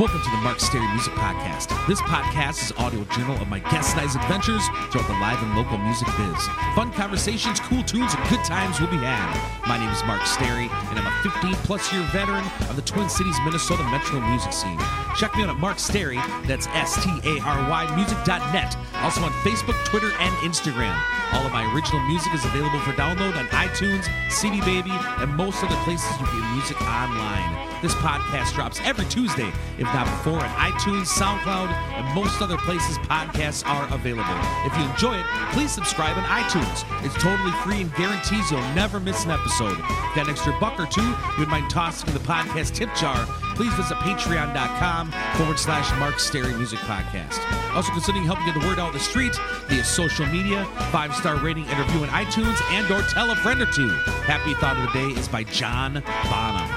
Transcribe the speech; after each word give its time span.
Welcome 0.00 0.22
to 0.22 0.30
the 0.30 0.38
Mark 0.38 0.60
Stary 0.60 0.88
Music 0.92 1.12
Podcast. 1.12 1.68
This 1.86 2.00
podcast 2.00 2.62
is 2.62 2.72
audio 2.78 3.04
journal 3.14 3.36
of 3.36 3.48
my 3.48 3.58
guest 3.58 3.98
I's 3.98 4.16
adventures 4.16 4.66
throughout 4.90 5.06
the 5.06 5.12
live 5.20 5.42
and 5.42 5.54
local 5.54 5.76
music 5.76 6.08
biz. 6.16 6.46
Fun 6.74 6.90
conversations, 6.92 7.60
cool 7.60 7.82
tunes, 7.82 8.14
and 8.14 8.28
good 8.30 8.42
times 8.42 8.80
will 8.80 8.86
be 8.86 8.96
had. 8.96 9.28
My 9.68 9.76
name 9.76 9.90
is 9.90 10.02
Mark 10.04 10.24
Stary, 10.24 10.70
and 10.88 10.98
I'm 10.98 11.06
a 11.06 11.30
15 11.30 11.52
plus 11.66 11.92
year 11.92 12.00
veteran 12.12 12.46
of 12.70 12.76
the 12.76 12.82
Twin 12.82 13.10
Cities, 13.10 13.36
Minnesota 13.44 13.84
metro 13.90 14.20
music 14.20 14.54
scene. 14.54 14.80
Check 15.18 15.36
me 15.36 15.42
out 15.42 15.50
at 15.50 15.58
Mark 15.58 15.78
Stary, 15.78 16.16
that's 16.44 16.66
S 16.68 17.04
T 17.04 17.10
A 17.22 17.38
R 17.42 17.68
Y 17.68 17.94
music.net. 17.94 18.74
Also 19.00 19.22
on 19.22 19.32
Facebook, 19.44 19.82
Twitter, 19.86 20.12
and 20.18 20.34
Instagram. 20.44 20.96
All 21.32 21.46
of 21.46 21.52
my 21.52 21.64
original 21.72 22.00
music 22.06 22.34
is 22.34 22.44
available 22.44 22.80
for 22.80 22.92
download 22.92 23.36
on 23.36 23.46
iTunes, 23.48 24.08
CD 24.30 24.60
Baby, 24.60 24.92
and 24.92 25.34
most 25.34 25.62
other 25.64 25.76
places 25.84 26.10
you 26.20 26.26
get 26.26 26.52
music 26.52 26.80
online. 26.82 27.70
This 27.80 27.94
podcast 27.94 28.54
drops 28.54 28.78
every 28.84 29.06
Tuesday, 29.06 29.50
if 29.78 29.84
not 29.94 30.04
before, 30.04 30.38
on 30.38 30.50
iTunes, 30.70 31.06
SoundCloud, 31.06 31.72
and 31.72 32.14
most 32.14 32.42
other 32.42 32.58
places 32.58 32.98
podcasts 32.98 33.66
are 33.66 33.84
available. 33.94 34.36
If 34.66 34.76
you 34.76 34.84
enjoy 34.84 35.16
it, 35.18 35.26
please 35.52 35.72
subscribe 35.72 36.16
on 36.18 36.24
iTunes. 36.24 36.84
It's 37.02 37.14
totally 37.14 37.52
free 37.62 37.80
and 37.80 37.94
guarantees 37.94 38.50
you'll 38.50 38.60
never 38.74 39.00
miss 39.00 39.24
an 39.24 39.30
episode. 39.30 39.78
That 40.14 40.26
extra 40.28 40.52
buck 40.60 40.78
or 40.78 40.86
two 40.86 41.00
you 41.00 41.38
would 41.38 41.48
mind 41.48 41.70
tossing 41.70 42.08
in 42.08 42.14
the 42.14 42.20
podcast 42.20 42.74
tip 42.74 42.94
jar, 42.96 43.26
please 43.60 43.74
visit 43.74 43.98
patreon.com 43.98 45.12
forward 45.36 45.58
slash 45.58 45.94
Mark 45.98 46.18
Stary 46.18 46.54
Music 46.54 46.78
Podcast. 46.78 47.38
Also 47.74 47.92
considering 47.92 48.24
helping 48.24 48.46
get 48.46 48.58
the 48.58 48.66
word 48.66 48.78
out 48.78 48.86
in 48.86 48.94
the 48.94 48.98
street 48.98 49.38
via 49.68 49.84
social 49.84 50.24
media, 50.24 50.64
five 50.90 51.14
star 51.14 51.36
rating 51.36 51.66
and 51.66 51.78
review 51.78 52.00
on 52.00 52.08
iTunes, 52.08 52.58
and 52.72 52.90
or 52.90 53.02
tell 53.10 53.30
a 53.30 53.36
friend 53.36 53.60
or 53.60 53.66
two. 53.66 53.90
Happy 54.24 54.54
Thought 54.54 54.78
of 54.78 54.90
the 54.90 54.92
Day 54.98 55.20
is 55.20 55.28
by 55.28 55.44
John 55.44 56.02
Bonham. 56.30 56.70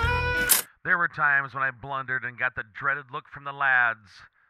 There 0.83 0.97
were 0.97 1.07
times 1.07 1.53
when 1.53 1.63
I 1.63 1.71
blundered 1.71 2.25
and 2.25 2.37
got 2.37 2.53
the 2.53 2.63
dreaded 2.77 3.05
look 3.13 3.29
from 3.33 3.45
the 3.45 3.53
lads, 3.53 4.09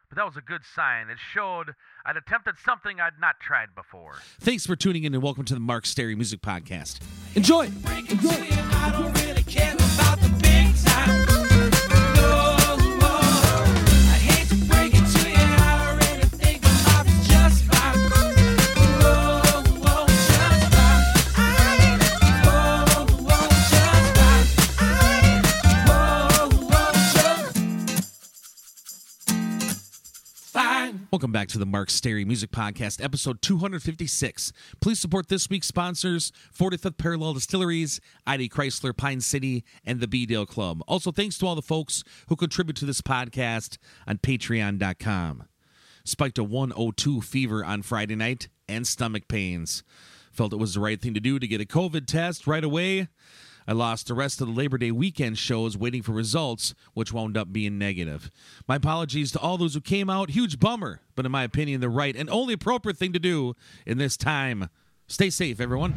but 0.09 0.16
that 0.16 0.25
was 0.25 0.35
a 0.35 0.41
good 0.41 0.61
sign. 0.73 1.11
It 1.11 1.19
showed 1.35 1.75
I'd 2.03 2.17
attempted 2.17 2.55
something 2.66 3.00
I'd 3.00 3.19
not 3.22 3.35
tried 3.41 3.75
before. 3.75 4.16
Thanks 4.39 4.66
for 4.66 4.75
tuning 4.75 5.03
in 5.03 5.13
and 5.13 5.22
welcome 5.22 5.45
to 5.45 5.53
the 5.53 5.59
Mark 5.59 5.85
Stary 5.85 6.16
Music 6.16 6.41
Podcast. 6.41 6.97
Enjoy! 7.35 7.69
Welcome 31.14 31.31
back 31.31 31.47
to 31.50 31.59
the 31.59 31.67
Mark 31.67 31.92
Stary 31.92 32.25
Music 32.25 32.50
Podcast, 32.50 33.00
episode 33.00 33.39
256. 33.44 34.52
Please 34.81 35.00
support 35.00 35.28
this 35.28 35.47
week's 35.47 35.67
sponsors 35.67 36.31
45th 36.58 36.97
Parallel 36.97 37.36
Distilleries, 37.36 38.02
ID 38.25 38.50
Chrysler, 38.50 38.97
Pine 38.97 39.22
City, 39.22 39.64
and 39.86 40.00
the 40.00 40.08
B 40.08 40.25
Dale 40.25 40.47
Club. 40.47 40.81
Also, 40.88 41.11
thanks 41.11 41.38
to 41.38 41.45
all 41.45 41.53
the 41.53 41.61
folks 41.61 42.03
who 42.30 42.36
contribute 42.36 42.78
to 42.78 42.86
this 42.86 43.02
podcast 43.02 43.78
on 44.08 44.17
patreon.com. 44.17 45.44
Spiked 46.03 46.39
a 46.39 46.44
102 46.44 47.22
fever 47.22 47.64
on 47.64 47.84
Friday 47.84 48.16
night 48.16 48.47
and 48.67 48.88
stomach 48.88 49.28
pains. 49.28 49.84
Felt 50.31 50.52
it 50.52 50.58
was 50.58 50.73
the 50.73 50.80
right 50.80 51.00
thing 51.00 51.14
to 51.14 51.19
do 51.19 51.38
to 51.38 51.47
get 51.47 51.62
a 51.62 51.66
COVID 51.66 52.07
test 52.07 52.47
right 52.47 52.63
away. 52.63 53.07
I 53.68 53.72
lost 53.74 54.07
the 54.07 54.13
rest 54.13 54.41
of 54.41 54.47
the 54.47 54.53
Labor 54.53 54.78
Day 54.78 54.91
weekend 54.91 55.38
shows 55.38 55.78
waiting 55.78 56.01
for 56.01 56.12
results, 56.12 56.74
which 56.94 57.13
wound 57.13 57.38
up 57.38 57.53
being 57.53 57.78
negative. 57.78 58.29
My 58.68 58.75
apologies 58.75 59.31
to 59.34 59.40
all 59.40 59.57
those 59.57 59.74
who 59.74 59.81
came 59.81 60.09
out. 60.09 60.31
Huge 60.31 60.59
bummer, 60.59 61.01
but 61.16 61.25
in 61.25 61.31
my 61.31 61.44
opinion, 61.44 61.81
the 61.81 61.90
right 61.90 62.16
and 62.16 62.29
only 62.29 62.53
appropriate 62.53 62.97
thing 62.97 63.13
to 63.13 63.19
do 63.19 63.56
in 63.85 63.97
this 63.97 64.18
time. 64.18 64.69
Stay 65.07 65.29
safe, 65.29 65.59
everyone. 65.59 65.94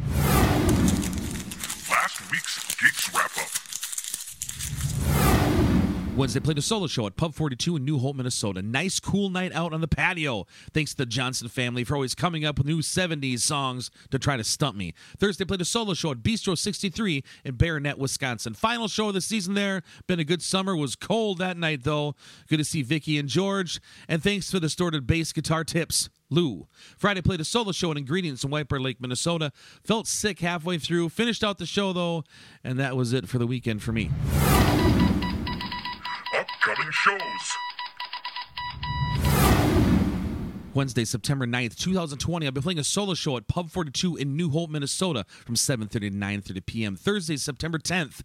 Last 1.89 2.31
week's 2.31 2.75
Wednesday 6.17 6.39
played 6.39 6.57
a 6.57 6.63
solo 6.63 6.87
show 6.87 7.05
at 7.05 7.15
Pub 7.15 7.35
42 7.35 7.75
in 7.75 7.85
New 7.85 7.99
Hope, 7.99 8.15
Minnesota. 8.15 8.63
Nice, 8.63 8.99
cool 8.99 9.29
night 9.29 9.53
out 9.53 9.71
on 9.71 9.81
the 9.81 9.87
patio. 9.87 10.47
Thanks 10.73 10.91
to 10.91 10.97
the 10.97 11.05
Johnson 11.05 11.47
family 11.47 11.83
for 11.83 11.93
always 11.93 12.15
coming 12.15 12.43
up 12.43 12.57
with 12.57 12.65
new 12.65 12.79
70s 12.79 13.41
songs 13.41 13.91
to 14.09 14.17
try 14.17 14.35
to 14.35 14.43
stump 14.43 14.75
me. 14.75 14.95
Thursday 15.19 15.45
played 15.45 15.61
a 15.61 15.65
solo 15.65 15.93
show 15.93 16.09
at 16.09 16.23
Bistro 16.23 16.57
63 16.57 17.23
in 17.45 17.53
Barronett, 17.53 17.99
Wisconsin. 17.99 18.55
Final 18.55 18.87
show 18.87 19.09
of 19.09 19.13
the 19.13 19.21
season 19.21 19.53
there. 19.53 19.83
Been 20.07 20.19
a 20.19 20.23
good 20.23 20.41
summer. 20.41 20.75
Was 20.75 20.95
cold 20.95 21.37
that 21.37 21.55
night 21.55 21.83
though. 21.83 22.15
Good 22.49 22.57
to 22.57 22.65
see 22.65 22.81
Vicky 22.81 23.19
and 23.19 23.29
George. 23.29 23.79
And 24.07 24.23
thanks 24.23 24.49
for 24.49 24.57
the 24.57 24.61
distorted 24.61 25.05
bass 25.05 25.31
guitar 25.31 25.63
tips. 25.63 26.09
Lou. 26.31 26.65
Friday 26.97 27.21
played 27.21 27.41
a 27.41 27.45
solo 27.45 27.71
show 27.71 27.91
at 27.91 27.97
Ingredients 27.97 28.43
in 28.43 28.49
White 28.49 28.69
Bear 28.69 28.79
Lake, 28.79 28.99
Minnesota. 28.99 29.51
Felt 29.83 30.07
sick 30.07 30.39
halfway 30.39 30.79
through. 30.79 31.09
Finished 31.09 31.43
out 31.43 31.59
the 31.59 31.67
show 31.67 31.93
though, 31.93 32.23
and 32.63 32.79
that 32.79 32.97
was 32.97 33.13
it 33.13 33.29
for 33.29 33.37
the 33.37 33.45
weekend 33.45 33.83
for 33.83 33.91
me. 33.91 34.09
Upcoming 36.67 36.91
shows. 36.91 37.19
Wednesday, 40.73 41.05
September 41.05 41.47
9th, 41.47 41.77
2020. 41.77 42.45
I'll 42.45 42.51
be 42.51 42.61
playing 42.61 42.77
a 42.77 42.83
solo 42.83 43.13
show 43.13 43.37
at 43.37 43.47
Pub 43.47 43.69
42 43.69 44.17
in 44.17 44.35
New 44.35 44.49
Hope, 44.49 44.69
Minnesota 44.69 45.25
from 45.45 45.55
7.30 45.55 45.89
to 45.89 45.99
9.30 46.11 46.65
p.m. 46.65 46.95
Thursday, 46.95 47.37
September 47.37 47.79
10th, 47.79 48.21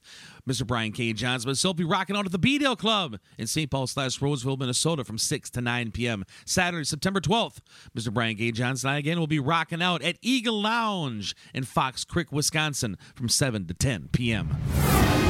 Mr. 0.47 0.66
Brian 0.66 0.92
K. 0.92 1.12
Johns 1.12 1.47
myself 1.47 1.76
be 1.76 1.84
rocking 1.84 2.16
out 2.16 2.26
at 2.26 2.32
the 2.32 2.38
B-Dale 2.38 2.76
Club 2.76 3.19
in 3.38 3.47
St. 3.47 3.70
Paul 3.70 3.86
slash 3.86 4.20
Roseville, 4.20 4.56
Minnesota 4.56 5.04
from 5.04 5.19
6 5.19 5.50
to 5.50 5.60
9 5.60 5.92
p.m. 5.92 6.25
Saturday, 6.44 6.84
September 6.84 7.20
12th, 7.20 7.58
Mr. 7.97 8.12
Brian 8.12 8.36
K. 8.36 8.50
Johns 8.50 8.84
and 8.84 8.91
I 8.91 8.98
again 8.98 9.20
will 9.20 9.26
be 9.28 9.41
rocking 9.41 9.81
out 9.81 10.02
at 10.02 10.16
Eagle 10.20 10.60
Lounge 10.60 11.36
in 11.54 11.62
Fox 11.62 12.04
Creek, 12.04 12.32
Wisconsin 12.32 12.98
from 13.14 13.28
7 13.28 13.66
to 13.66 13.75
10 13.75 14.08
p.m. 14.12 15.21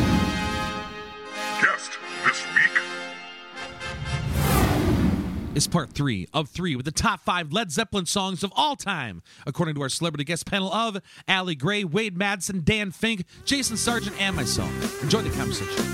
is 5.55 5.67
part 5.67 5.93
three 5.93 6.27
of 6.33 6.49
three 6.49 6.77
with 6.77 6.85
the 6.85 6.93
top 6.93 7.21
five 7.21 7.53
Led 7.53 7.71
Zeppelin 7.71 8.07
songs 8.07 8.43
of 8.43 8.53
all 8.57 8.77
time, 8.77 9.23
according 9.47 9.75
to 9.75 9.83
our 9.83 9.89
celebrity 9.89 10.25
guest 10.25 10.47
panel 10.47 10.73
of 10.73 10.99
Allie 11.29 11.55
Gray, 11.55 11.85
Wade 11.85 12.19
Madsen, 12.19 12.65
Dan 12.65 12.91
Fink, 12.91 13.25
Jason 13.45 13.77
Sargent, 13.77 14.19
and 14.21 14.35
myself. 14.35 15.03
Enjoy 15.03 15.23
the 15.23 15.31
conversation. 15.31 15.85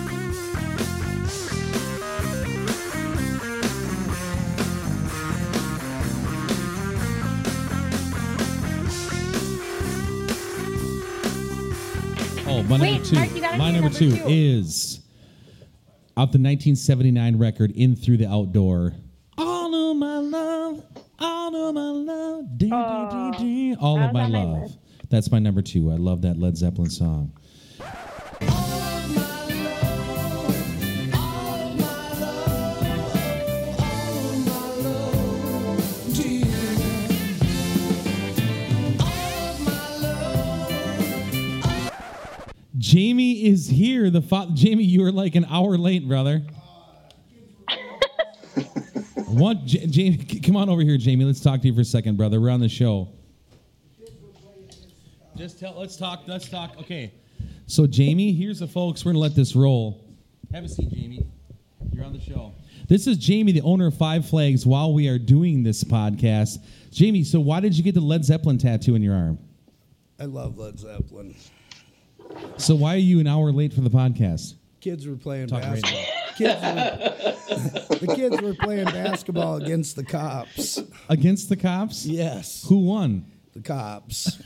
Oh, 12.50 12.62
my 12.62 12.80
Wait, 12.80 12.92
number 12.92 13.04
two. 13.04 13.14
Mark, 13.16 13.58
my 13.58 13.70
number, 13.70 13.80
number 13.82 13.98
two, 13.98 14.16
two. 14.16 14.24
is 14.26 15.00
out 16.16 16.32
the 16.32 16.38
1979 16.38 17.36
record 17.36 17.72
"In 17.72 17.94
Through 17.96 18.18
the 18.18 18.28
Outdoor." 18.28 18.94
All 20.00 20.04
of 20.04 20.24
my 20.30 20.38
love, 20.38 20.84
all 21.18 21.56
of 21.56 21.74
my 21.74 21.90
love, 21.90 22.44
dee, 22.56 22.70
dee, 22.70 23.08
dee, 23.10 23.32
dee, 23.38 23.74
all 23.80 23.98
of 23.98 24.12
my 24.12 24.28
love. 24.28 24.76
That's 25.10 25.28
my 25.32 25.40
number 25.40 25.60
two. 25.60 25.90
I 25.90 25.96
love 25.96 26.22
that 26.22 26.38
Led 26.38 26.56
Zeppelin 26.56 26.88
song. 26.88 27.32
All 27.80 27.86
of 28.46 29.16
my 29.16 29.16
love. 29.16 29.24
Jamie 42.78 43.46
is 43.46 43.66
here. 43.66 44.10
The 44.10 44.20
Jamie, 44.54 44.84
you 44.84 45.02
were 45.02 45.10
like 45.10 45.34
an 45.34 45.44
hour 45.46 45.76
late, 45.76 46.06
brother. 46.06 46.44
What, 49.30 49.64
J- 49.64 49.86
Jamie? 49.86 50.18
c- 50.28 50.40
Come 50.40 50.56
on 50.56 50.68
over 50.68 50.82
here, 50.82 50.96
Jamie. 50.96 51.24
Let's 51.24 51.40
talk 51.40 51.60
to 51.62 51.66
you 51.66 51.74
for 51.74 51.80
a 51.80 51.84
second, 51.84 52.16
brother. 52.16 52.40
We're 52.40 52.50
on 52.50 52.60
the 52.60 52.68
show. 52.68 53.08
Just 55.36 55.60
tell. 55.60 55.74
Let's 55.78 55.96
talk. 55.96 56.22
Let's 56.26 56.48
talk. 56.48 56.76
Okay. 56.80 57.12
So, 57.66 57.86
Jamie, 57.86 58.32
here's 58.32 58.58
the 58.58 58.66
folks. 58.66 59.04
We're 59.04 59.12
gonna 59.12 59.20
let 59.20 59.34
this 59.34 59.54
roll. 59.54 60.04
Have 60.52 60.64
a 60.64 60.68
seat, 60.68 60.90
Jamie. 60.90 61.26
You're 61.92 62.04
on 62.04 62.12
the 62.12 62.20
show. 62.20 62.52
This 62.88 63.06
is 63.06 63.18
Jamie, 63.18 63.52
the 63.52 63.60
owner 63.62 63.86
of 63.88 63.94
Five 63.96 64.26
Flags. 64.28 64.64
While 64.66 64.94
we 64.94 65.08
are 65.08 65.18
doing 65.18 65.62
this 65.62 65.84
podcast, 65.84 66.58
Jamie. 66.90 67.22
So, 67.22 67.38
why 67.38 67.60
did 67.60 67.76
you 67.76 67.84
get 67.84 67.94
the 67.94 68.00
Led 68.00 68.24
Zeppelin 68.24 68.58
tattoo 68.58 68.94
in 68.94 69.02
your 69.02 69.14
arm? 69.14 69.38
I 70.18 70.24
love 70.24 70.58
Led 70.58 70.78
Zeppelin. 70.78 71.36
So, 72.56 72.74
why 72.74 72.94
are 72.94 72.98
you 72.98 73.20
an 73.20 73.26
hour 73.26 73.52
late 73.52 73.72
for 73.72 73.82
the 73.82 73.90
podcast? 73.90 74.54
Kids 74.80 75.06
were 75.06 75.16
playing 75.16 75.48
Talk 75.48 75.62
right 75.62 75.80
basketball. 75.82 76.04
Kids 76.38 76.62
were, 76.62 77.96
the 78.06 78.12
kids 78.14 78.40
were 78.40 78.54
playing 78.54 78.84
basketball 78.86 79.56
against 79.56 79.96
the 79.96 80.04
cops. 80.04 80.80
Against 81.08 81.48
the 81.48 81.56
cops? 81.56 82.06
Yes, 82.06 82.64
Who 82.68 82.78
won? 82.78 83.24
the 83.54 83.60
cops. 83.60 84.38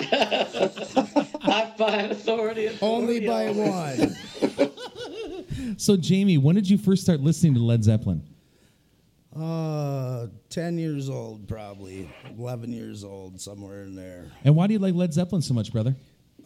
I 0.00 1.72
find 1.76 2.12
authority. 2.12 2.70
Only 2.80 3.26
by 3.26 3.50
one. 3.50 4.16
So, 5.78 5.96
Jamie, 5.96 6.38
when 6.38 6.54
did 6.54 6.68
you 6.70 6.78
first 6.78 7.02
start 7.02 7.20
listening 7.20 7.54
to 7.54 7.60
Led 7.60 7.82
Zeppelin? 7.82 8.22
Uh, 9.34 10.28
10 10.50 10.78
years 10.78 11.08
old, 11.10 11.48
probably. 11.48 12.08
11 12.38 12.72
years 12.72 13.02
old, 13.02 13.40
somewhere 13.40 13.82
in 13.82 13.96
there. 13.96 14.30
And 14.44 14.54
why 14.54 14.68
do 14.68 14.72
you 14.74 14.78
like 14.78 14.94
Led 14.94 15.12
Zeppelin 15.12 15.42
so 15.42 15.52
much, 15.54 15.72
brother? 15.72 15.96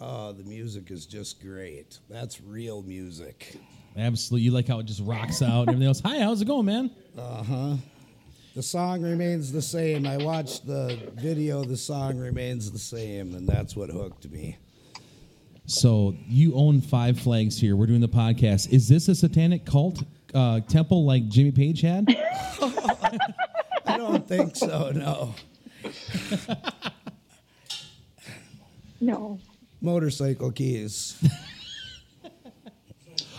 Uh, 0.00 0.32
the 0.32 0.44
music 0.44 0.90
is 0.90 1.04
just 1.04 1.42
great. 1.42 1.98
That's 2.08 2.40
real 2.40 2.82
music. 2.82 3.56
Absolutely. 3.96 4.44
You 4.44 4.50
like 4.52 4.68
how 4.68 4.78
it 4.78 4.86
just 4.86 5.00
rocks 5.02 5.42
out 5.42 5.62
and 5.62 5.70
everything 5.70 5.88
else. 5.88 6.00
Hi, 6.04 6.18
how's 6.20 6.40
it 6.40 6.44
going, 6.46 6.66
man? 6.66 6.90
Uh 7.16 7.42
huh. 7.42 7.74
The 8.54 8.62
song 8.62 9.02
remains 9.02 9.52
the 9.52 9.62
same. 9.62 10.06
I 10.06 10.16
watched 10.16 10.66
the 10.66 10.98
video, 11.14 11.62
the 11.64 11.76
song 11.76 12.18
remains 12.18 12.70
the 12.72 12.78
same, 12.78 13.34
and 13.34 13.48
that's 13.48 13.76
what 13.76 13.88
hooked 13.90 14.28
me. 14.30 14.56
So, 15.66 16.16
you 16.26 16.54
own 16.54 16.80
Five 16.80 17.20
Flags 17.20 17.60
here. 17.60 17.76
We're 17.76 17.86
doing 17.86 18.00
the 18.00 18.08
podcast. 18.08 18.72
Is 18.72 18.88
this 18.88 19.08
a 19.08 19.14
satanic 19.14 19.64
cult 19.66 20.02
uh, 20.34 20.60
temple 20.60 21.04
like 21.04 21.28
Jimmy 21.28 21.52
Page 21.52 21.82
had? 21.82 22.06
I 23.86 23.96
don't 23.98 24.26
think 24.26 24.56
so, 24.56 24.90
no. 24.92 25.34
No. 29.00 29.38
Motorcycle 29.80 30.50
keys. 30.52 31.16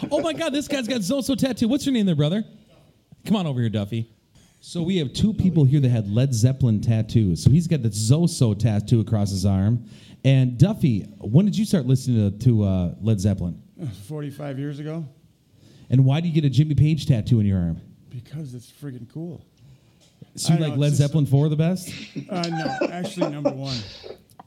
oh 0.11 0.21
my 0.21 0.33
God, 0.33 0.53
this 0.53 0.67
guy's 0.67 0.87
got 0.87 1.01
Zoso 1.01 1.37
tattoo. 1.37 1.67
What's 1.67 1.85
your 1.85 1.93
name 1.93 2.05
there, 2.05 2.15
brother? 2.15 2.43
Come 3.25 3.35
on 3.35 3.47
over 3.47 3.59
here, 3.59 3.69
Duffy. 3.69 4.09
So 4.61 4.81
we 4.83 4.97
have 4.97 5.13
two 5.13 5.33
people 5.33 5.63
here 5.63 5.79
that 5.79 5.89
had 5.89 6.09
Led 6.09 6.33
Zeppelin 6.33 6.81
tattoos. 6.81 7.41
So 7.43 7.49
he's 7.49 7.67
got 7.67 7.81
the 7.81 7.89
Zoso 7.89 8.57
tattoo 8.57 8.99
across 8.99 9.29
his 9.31 9.45
arm. 9.45 9.85
And 10.25 10.57
Duffy, 10.57 11.01
when 11.19 11.45
did 11.45 11.57
you 11.57 11.63
start 11.65 11.85
listening 11.85 12.31
to, 12.39 12.45
to 12.45 12.63
uh, 12.63 12.93
Led 13.01 13.19
Zeppelin? 13.21 13.61
45 14.07 14.59
years 14.59 14.79
ago 14.79 15.05
And 15.89 16.03
why 16.03 16.19
do 16.19 16.27
you 16.27 16.33
get 16.33 16.43
a 16.43 16.49
Jimmy 16.49 16.75
Page 16.75 17.05
tattoo 17.05 17.39
in 17.39 17.45
your 17.45 17.59
arm? 17.59 17.81
because 18.09 18.53
it's 18.53 18.69
friggin' 18.71 19.07
cool. 19.13 19.45
So 20.35 20.49
you 20.53 20.55
I 20.55 20.59
know, 20.59 20.65
like 20.65 20.73
it's 20.73 20.81
Led 20.81 20.93
Zeppelin 20.93 21.25
4 21.25 21.47
the 21.49 21.55
best? 21.55 21.89
Uh, 22.29 22.41
no, 22.49 22.87
actually, 22.91 23.29
number 23.31 23.51
one. 23.51 23.77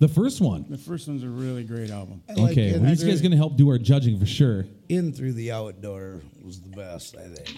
The 0.02 0.08
first 0.08 0.40
one. 0.40 0.66
The 0.69 0.76
first 0.78 1.06
one's 1.06 1.22
a 1.22 1.28
really 1.28 1.62
great 1.62 1.88
album. 1.90 2.25
I 2.28 2.32
like 2.32 2.50
Okay, 2.52 2.70
in, 2.75 2.81
well, 2.82 2.90
these 2.90 3.04
guys 3.04 3.20
going 3.20 3.31
to 3.31 3.37
help 3.37 3.54
do 3.56 3.69
our 3.69 3.78
judging 3.78 4.19
for 4.19 4.26
sure. 4.26 4.66
in 4.88 5.12
Through 5.12 5.34
the 5.34 5.52
Outdoor 5.52 6.20
was 6.44 6.60
the 6.60 6.70
best, 6.70 7.14
I 7.16 7.28
think. 7.28 7.56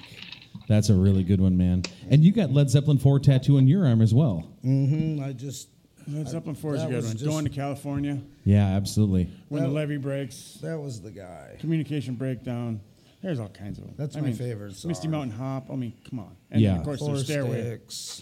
That's 0.69 0.91
a 0.91 0.95
really 0.95 1.23
good 1.25 1.41
one, 1.41 1.57
man. 1.57 1.85
And 2.11 2.23
you 2.23 2.33
got 2.33 2.51
Led 2.51 2.69
Zeppelin 2.69 2.99
4 2.99 3.19
tattoo 3.21 3.57
on 3.57 3.67
your 3.67 3.87
arm 3.87 4.03
as 4.03 4.13
well. 4.13 4.47
hmm 4.61 5.23
I 5.25 5.33
just, 5.33 5.71
Led 6.07 6.29
Zeppelin 6.29 6.55
4 6.55 6.75
is 6.75 6.83
a 6.83 6.85
that 6.85 6.91
good 6.91 6.97
was 6.97 7.07
one. 7.07 7.13
just- 7.17 7.25
Going 7.31 7.45
to 7.45 7.51
California 7.51 8.21
Yeah, 8.45 8.67
absolutely. 8.77 9.31
when 9.49 9.63
the 9.63 9.69
Well- 9.71 9.77
levee 9.77 9.97
breaks, 9.97 10.59
that 10.61 10.79
was 10.79 11.01
the 11.01 11.13
guy. 11.13 11.57
communication 11.61 12.15
breakdown. 12.15 12.79
There's 13.23 13.41
all 13.41 13.49
kinds 13.49 13.79
of 13.79 13.87
them. 13.87 13.95
That's 13.97 14.17
I 14.17 14.21
my 14.21 14.27
mean, 14.27 14.37
favorite 14.37 14.77
song. 14.77 14.91
Misty 14.91 15.09
Mountain 15.09 15.39
Hop. 15.39 15.71
I 15.73 15.77
mean, 15.77 15.95
come 16.11 16.19
on. 16.19 16.37
And 16.51 16.61
Yeah. 16.61 16.77
of 16.77 16.85
course, 16.85 16.99
Four 16.99 17.15
there's 17.15 17.25
Stairway. 17.25 17.63
sticks. 17.63 18.21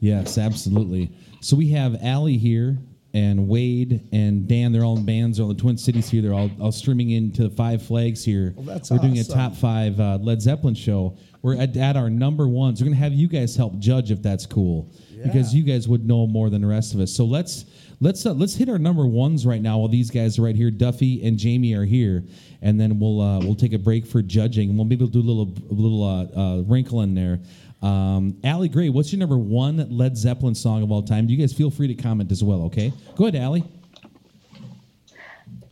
Yes, 0.00 0.38
absolutely. 0.38 1.12
So 1.40 1.54
we 1.56 1.68
have 1.68 1.96
Allie 2.02 2.36
here 2.36 2.78
and 3.14 3.48
Wade 3.48 4.08
and 4.12 4.46
Dan. 4.46 4.72
They're 4.72 4.84
all 4.84 4.98
in 4.98 5.06
bands. 5.06 5.38
They're 5.38 5.44
all 5.44 5.50
in 5.50 5.56
the 5.56 5.62
Twin 5.62 5.78
Cities 5.78 6.08
here. 6.08 6.22
They're 6.22 6.34
all, 6.34 6.50
all 6.60 6.72
streaming 6.72 7.10
into 7.10 7.42
the 7.44 7.50
Five 7.50 7.82
Flags 7.82 8.24
here. 8.24 8.52
Well, 8.56 8.64
that's 8.66 8.90
We're 8.90 8.98
doing 8.98 9.18
a 9.18 9.20
awesome. 9.20 9.34
top 9.34 9.54
five 9.56 9.98
uh, 9.98 10.18
Led 10.20 10.42
Zeppelin 10.42 10.74
show. 10.74 11.16
We're 11.42 11.56
at, 11.56 11.76
at 11.76 11.96
our 11.96 12.10
number 12.10 12.48
ones. 12.48 12.80
We're 12.80 12.86
going 12.86 12.96
to 12.96 13.02
have 13.02 13.12
you 13.12 13.28
guys 13.28 13.56
help 13.56 13.78
judge 13.78 14.10
if 14.10 14.22
that's 14.22 14.44
cool 14.44 14.92
because 15.22 15.54
you 15.54 15.62
guys 15.62 15.88
would 15.88 16.06
know 16.06 16.26
more 16.26 16.50
than 16.50 16.62
the 16.62 16.68
rest 16.68 16.94
of 16.94 17.00
us. 17.00 17.12
So 17.12 17.24
let's 17.24 17.64
let's 18.00 18.24
uh, 18.26 18.32
let's 18.32 18.54
hit 18.54 18.68
our 18.68 18.78
number 18.78 19.06
ones 19.06 19.46
right 19.46 19.60
now 19.60 19.78
while 19.78 19.88
these 19.88 20.10
guys 20.10 20.38
are 20.38 20.42
right 20.42 20.56
here. 20.56 20.70
Duffy 20.70 21.26
and 21.26 21.38
Jamie 21.38 21.74
are 21.74 21.84
here, 21.84 22.24
and 22.62 22.80
then 22.80 22.98
we'll 22.98 23.20
uh, 23.20 23.38
we'll 23.40 23.54
take 23.54 23.72
a 23.72 23.78
break 23.78 24.06
for 24.06 24.22
judging. 24.22 24.76
We'll 24.76 24.84
maybe 24.84 25.06
do 25.06 25.20
a 25.20 25.22
little 25.22 25.54
a 25.70 25.74
little 25.74 26.04
uh, 26.04 26.40
uh, 26.40 26.62
wrinkle 26.62 27.02
in 27.02 27.14
there. 27.14 27.40
Um, 27.82 28.36
Allie 28.42 28.68
Gray, 28.68 28.88
what's 28.88 29.12
your 29.12 29.20
number 29.20 29.38
one 29.38 29.86
Led 29.90 30.16
Zeppelin 30.16 30.54
song 30.54 30.82
of 30.82 30.90
all 30.90 31.02
time? 31.02 31.28
You 31.28 31.36
guys 31.36 31.52
feel 31.52 31.70
free 31.70 31.86
to 31.88 31.94
comment 31.94 32.32
as 32.32 32.42
well. 32.42 32.62
Okay, 32.62 32.92
go 33.16 33.26
ahead, 33.26 33.40
Allie. 33.40 33.64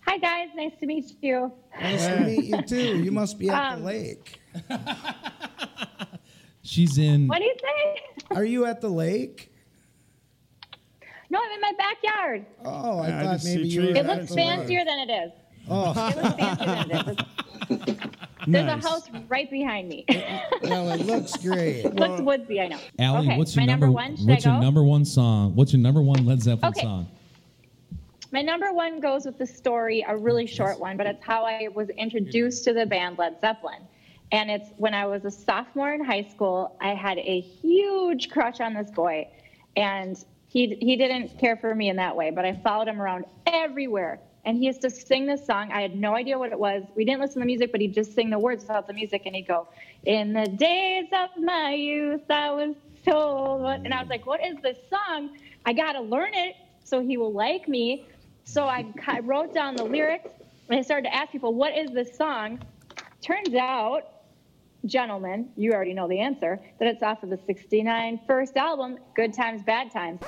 Hi, 0.06 0.18
guys. 0.18 0.48
Nice 0.54 0.72
to 0.80 0.86
meet 0.86 1.16
you. 1.20 1.52
Nice 1.80 2.06
to 2.06 2.20
meet 2.20 2.44
you 2.44 2.62
too. 2.62 3.02
You 3.02 3.10
must 3.10 3.38
be 3.38 3.50
at 3.50 3.72
Um, 3.74 3.80
the 3.80 3.86
lake. 3.86 4.40
She's 6.62 6.98
in. 6.98 7.26
What 7.28 7.38
do 7.38 7.44
you 7.44 7.54
say? 7.60 8.02
Are 8.36 8.44
you 8.44 8.66
at 8.66 8.80
the 8.80 8.88
lake? 8.88 9.52
No, 11.28 11.40
I'm 11.44 11.52
in 11.52 11.60
my 11.60 11.72
backyard. 11.76 12.46
Oh, 12.64 13.00
I 13.00 13.08
Yeah, 13.08 13.18
I 13.18 13.22
thought 13.24 13.32
just 13.34 13.44
maybe 13.46 13.68
you 13.68 13.82
were. 13.82 13.88
It 13.88 14.06
looks 14.06 14.32
fancier 14.34 14.84
than 14.84 14.98
it 15.08 15.12
is. 15.12 15.32
Oh, 15.68 15.90
It 15.90 16.16
looks 16.16 16.36
fancier 16.36 16.66
than 16.66 16.90
it 16.90 17.08
is. 17.08 17.16
There's 18.48 18.66
Nice. 18.66 18.84
a 18.84 18.88
house 18.88 19.08
right 19.28 19.50
behind 19.50 19.88
me. 19.88 20.04
well, 20.62 20.88
it 20.90 21.00
looks 21.04 21.36
great. 21.38 21.92
looks 21.94 22.20
woodsy, 22.22 22.60
I 22.60 22.68
know. 22.68 22.78
Allie, 23.00 23.26
okay, 23.26 23.38
what's 23.38 23.56
your 23.56 23.62
my 23.62 23.66
number, 23.66 23.86
number 23.86 23.96
one? 23.96 24.16
Should 24.16 24.26
What's 24.28 24.46
I 24.46 24.50
your 24.50 24.58
go? 24.58 24.64
number 24.64 24.84
one 24.84 25.04
song? 25.04 25.56
What's 25.56 25.72
your 25.72 25.82
number 25.82 26.00
one 26.00 26.24
Led 26.24 26.40
Zeppelin 26.42 26.70
Okay. 26.70 26.80
song? 26.82 27.08
My 28.30 28.42
number 28.42 28.72
one 28.72 29.00
goes 29.00 29.24
with 29.26 29.36
the 29.38 29.46
story, 29.46 30.04
a 30.06 30.16
really 30.16 30.46
short 30.46 30.78
one, 30.78 30.96
but 30.96 31.06
it's 31.06 31.24
how 31.24 31.44
I 31.44 31.68
was 31.74 31.88
introduced 31.90 32.62
to 32.64 32.72
the 32.72 32.86
band 32.86 33.18
Led 33.18 33.40
Zeppelin. 33.40 33.80
And 34.30 34.48
it's 34.50 34.70
when 34.76 34.94
I 34.94 35.06
was 35.06 35.24
a 35.24 35.30
sophomore 35.30 35.92
in 35.94 36.04
high 36.04 36.22
school, 36.30 36.76
I 36.80 36.94
had 36.94 37.18
a 37.18 37.40
huge 37.40 38.30
crush 38.30 38.60
on 38.60 38.74
this 38.74 38.90
boy. 38.92 39.28
And 39.76 40.16
he, 40.48 40.76
he 40.80 40.96
didn't 40.96 41.38
care 41.38 41.56
for 41.56 41.74
me 41.74 41.88
in 41.88 41.96
that 41.96 42.14
way, 42.14 42.30
but 42.30 42.44
I 42.44 42.54
followed 42.62 42.86
him 42.88 43.00
around 43.02 43.24
everywhere. 43.46 44.20
And 44.46 44.56
he 44.56 44.66
used 44.66 44.80
to 44.82 44.90
sing 44.90 45.26
this 45.26 45.44
song. 45.44 45.72
I 45.72 45.82
had 45.82 45.96
no 45.96 46.14
idea 46.14 46.38
what 46.38 46.52
it 46.52 46.58
was. 46.58 46.84
We 46.94 47.04
didn't 47.04 47.20
listen 47.20 47.34
to 47.34 47.40
the 47.40 47.46
music, 47.46 47.72
but 47.72 47.80
he'd 47.80 47.92
just 47.92 48.14
sing 48.14 48.30
the 48.30 48.38
words 48.38 48.62
without 48.62 48.86
the 48.86 48.92
music. 48.92 49.22
And 49.26 49.34
he'd 49.34 49.48
go, 49.48 49.66
In 50.04 50.32
the 50.32 50.46
days 50.46 51.06
of 51.12 51.30
my 51.42 51.74
youth, 51.74 52.30
I 52.30 52.50
was 52.52 52.76
told. 53.04 53.62
What? 53.62 53.80
And 53.80 53.92
I 53.92 54.00
was 54.00 54.08
like, 54.08 54.24
What 54.24 54.40
is 54.46 54.56
this 54.62 54.78
song? 54.88 55.36
I 55.66 55.72
got 55.72 55.92
to 55.92 56.00
learn 56.00 56.32
it 56.32 56.54
so 56.84 57.00
he 57.00 57.16
will 57.16 57.32
like 57.32 57.66
me. 57.66 58.06
So 58.44 58.68
I 58.68 58.84
ca- 59.04 59.18
wrote 59.24 59.52
down 59.52 59.74
the 59.74 59.84
lyrics 59.84 60.30
and 60.68 60.78
I 60.78 60.82
started 60.82 61.08
to 61.08 61.14
ask 61.14 61.32
people, 61.32 61.52
What 61.52 61.76
is 61.76 61.92
this 61.92 62.16
song? 62.16 62.60
Turns 63.20 63.54
out, 63.54 64.02
gentlemen, 64.84 65.50
you 65.56 65.72
already 65.72 65.92
know 65.92 66.06
the 66.06 66.20
answer, 66.20 66.60
that 66.78 66.86
it's 66.86 67.02
off 67.02 67.24
of 67.24 67.30
the 67.30 67.38
69 67.46 68.20
first 68.28 68.56
album, 68.56 68.98
Good 69.16 69.34
Times, 69.34 69.64
Bad 69.64 69.90
Times. 69.90 70.20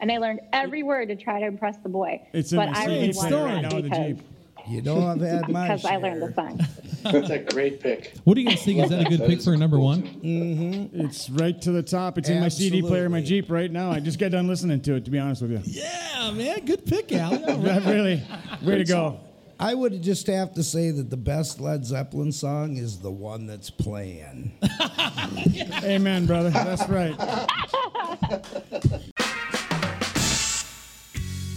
And 0.00 0.10
I 0.10 0.18
learned 0.18 0.40
every 0.52 0.82
word 0.82 1.08
to 1.08 1.16
try 1.16 1.40
to 1.40 1.46
impress 1.46 1.76
the 1.78 1.88
boy. 1.88 2.26
It's 2.32 2.52
in 2.52 2.58
but 2.58 2.72
the 2.72 2.78
I 2.78 2.84
really 2.86 3.12
player 3.12 3.36
wanted 3.36 3.44
right 3.54 3.62
that 3.62 3.70
now 3.70 3.76
in 3.76 3.82
the 3.82 3.88
because, 3.90 4.06
Jeep. 4.06 4.26
You 4.68 4.82
know 4.82 5.06
I've 5.06 5.20
had 5.20 5.48
my 5.50 5.68
because 5.68 5.84
I 5.84 5.96
learned 5.96 6.22
the 6.22 6.32
song. 6.34 6.60
That's 7.02 7.30
a 7.30 7.38
great 7.38 7.80
pick. 7.80 8.14
What 8.24 8.34
do 8.34 8.40
you 8.42 8.48
guys 8.48 8.62
think? 8.62 8.78
Is 8.78 8.90
that 8.90 9.06
a 9.06 9.08
good 9.08 9.20
That 9.20 9.28
pick 9.28 9.40
for 9.42 9.52
a 9.54 9.56
number 9.56 9.76
cool. 9.76 9.86
one? 9.86 10.02
Mm-hmm. 10.02 11.00
It's 11.00 11.30
right 11.30 11.60
to 11.62 11.72
the 11.72 11.82
top. 11.82 12.18
It's 12.18 12.28
in 12.28 12.40
my 12.40 12.48
CD 12.48 12.82
player 12.82 13.06
in 13.06 13.12
my 13.12 13.22
Jeep 13.22 13.50
right 13.50 13.70
now. 13.70 13.90
I 13.90 14.00
just 14.00 14.18
got 14.18 14.30
done 14.32 14.48
listening 14.48 14.80
to 14.82 14.94
it, 14.96 15.04
to 15.06 15.10
be 15.10 15.18
honest 15.18 15.42
with 15.42 15.50
you. 15.52 15.60
Yeah, 15.64 16.30
man, 16.32 16.64
good 16.64 16.84
pick, 16.86 17.12
Al. 17.12 17.30
That 17.60 17.84
really, 17.84 18.22
way 18.62 18.78
to 18.78 18.84
go. 18.84 19.20
I 19.58 19.74
would 19.74 20.02
just 20.02 20.26
have 20.28 20.54
to 20.54 20.62
say 20.62 20.90
that 20.90 21.10
the 21.10 21.18
best 21.18 21.60
Led 21.60 21.84
Zeppelin 21.84 22.32
song 22.32 22.78
is 22.78 22.98
the 22.98 23.10
one 23.10 23.46
that's 23.46 23.68
playing. 23.68 24.52
Amen, 25.84 26.24
brother. 26.24 26.48
That's 26.50 26.88
right. 26.88 27.14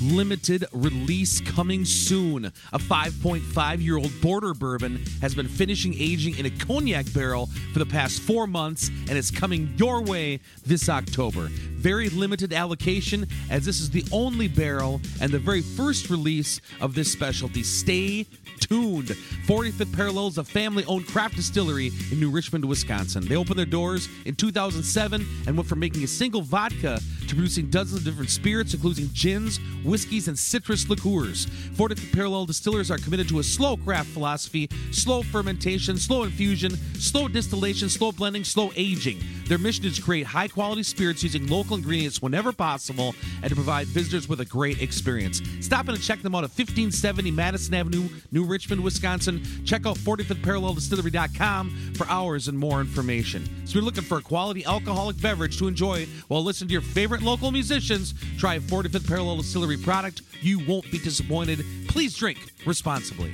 Limited 0.03 0.65
release 0.73 1.39
coming 1.39 1.85
soon. 1.85 2.45
A 2.45 2.79
5.5 2.79 3.81
year 3.81 3.97
old 3.97 4.11
border 4.21 4.53
bourbon 4.53 5.01
has 5.21 5.33
been 5.33 5.47
finishing 5.47 5.93
aging 5.97 6.37
in 6.37 6.45
a 6.45 6.49
cognac 6.49 7.05
barrel 7.13 7.47
for 7.71 7.79
the 7.79 7.85
past 7.85 8.19
four 8.19 8.45
months 8.45 8.89
and 8.89 9.11
is 9.11 9.31
coming 9.31 9.73
your 9.77 10.01
way 10.01 10.41
this 10.65 10.89
October. 10.89 11.49
Very 11.83 12.07
limited 12.07 12.53
allocation, 12.53 13.27
as 13.49 13.65
this 13.65 13.81
is 13.81 13.89
the 13.89 14.05
only 14.13 14.47
barrel 14.47 15.01
and 15.19 15.29
the 15.29 15.37
very 15.37 15.61
first 15.61 16.09
release 16.09 16.61
of 16.79 16.95
this 16.95 17.11
specialty. 17.11 17.61
Stay 17.61 18.25
tuned. 18.61 19.09
45th 19.47 19.93
Parallel 19.93 20.27
is 20.27 20.37
a 20.37 20.45
family 20.45 20.85
owned 20.85 21.05
craft 21.07 21.35
distillery 21.35 21.91
in 22.09 22.21
New 22.21 22.31
Richmond, 22.31 22.63
Wisconsin. 22.63 23.27
They 23.27 23.35
opened 23.35 23.59
their 23.59 23.65
doors 23.65 24.07
in 24.25 24.35
2007 24.35 25.27
and 25.45 25.57
went 25.57 25.67
from 25.67 25.79
making 25.79 26.05
a 26.05 26.07
single 26.07 26.41
vodka 26.41 27.01
to 27.27 27.35
producing 27.35 27.69
dozens 27.69 27.99
of 27.99 28.05
different 28.05 28.29
spirits, 28.29 28.73
including 28.73 29.09
gins, 29.11 29.59
whiskeys, 29.83 30.29
and 30.29 30.39
citrus 30.39 30.87
liqueurs. 30.87 31.47
45th 31.75 32.13
Parallel 32.13 32.45
Distillers 32.45 32.91
are 32.91 32.97
committed 32.97 33.27
to 33.27 33.39
a 33.39 33.43
slow 33.43 33.75
craft 33.75 34.07
philosophy, 34.09 34.69
slow 34.91 35.21
fermentation, 35.21 35.97
slow 35.97 36.23
infusion, 36.23 36.71
slow 36.97 37.27
distillation, 37.27 37.89
slow 37.89 38.13
blending, 38.13 38.45
slow 38.45 38.71
aging. 38.77 39.19
Their 39.47 39.57
mission 39.57 39.83
is 39.83 39.97
to 39.97 40.01
create 40.01 40.25
high 40.25 40.47
quality 40.47 40.83
spirits 40.83 41.23
using 41.23 41.47
local 41.47 41.72
ingredients 41.75 42.21
whenever 42.21 42.51
possible 42.51 43.15
and 43.41 43.49
to 43.49 43.55
provide 43.55 43.87
visitors 43.87 44.27
with 44.27 44.39
a 44.41 44.45
great 44.45 44.81
experience. 44.81 45.41
Stop 45.61 45.87
in 45.87 45.95
and 45.95 46.03
check 46.03 46.21
them 46.21 46.35
out 46.35 46.43
at 46.43 46.49
1570 46.49 47.31
Madison 47.31 47.73
Avenue, 47.73 48.09
New 48.31 48.43
Richmond, 48.43 48.83
Wisconsin. 48.83 49.43
Check 49.65 49.85
out 49.85 49.97
45thparalleldistillery.com 49.97 51.93
for 51.95 52.07
hours 52.07 52.47
and 52.47 52.57
more 52.57 52.81
information. 52.81 53.45
So 53.65 53.71
if 53.71 53.75
you're 53.75 53.83
looking 53.83 54.03
for 54.03 54.17
a 54.17 54.21
quality 54.21 54.65
alcoholic 54.65 55.19
beverage 55.21 55.57
to 55.59 55.67
enjoy 55.67 56.05
while 56.27 56.43
listening 56.43 56.69
to 56.69 56.73
your 56.73 56.81
favorite 56.81 57.21
local 57.21 57.51
musicians, 57.51 58.13
try 58.37 58.55
a 58.55 58.59
45th 58.59 59.07
Parallel 59.07 59.37
Distillery 59.37 59.77
product. 59.77 60.21
You 60.41 60.59
won't 60.65 60.89
be 60.91 60.99
disappointed. 60.99 61.65
Please 61.87 62.15
drink 62.15 62.39
responsibly. 62.65 63.33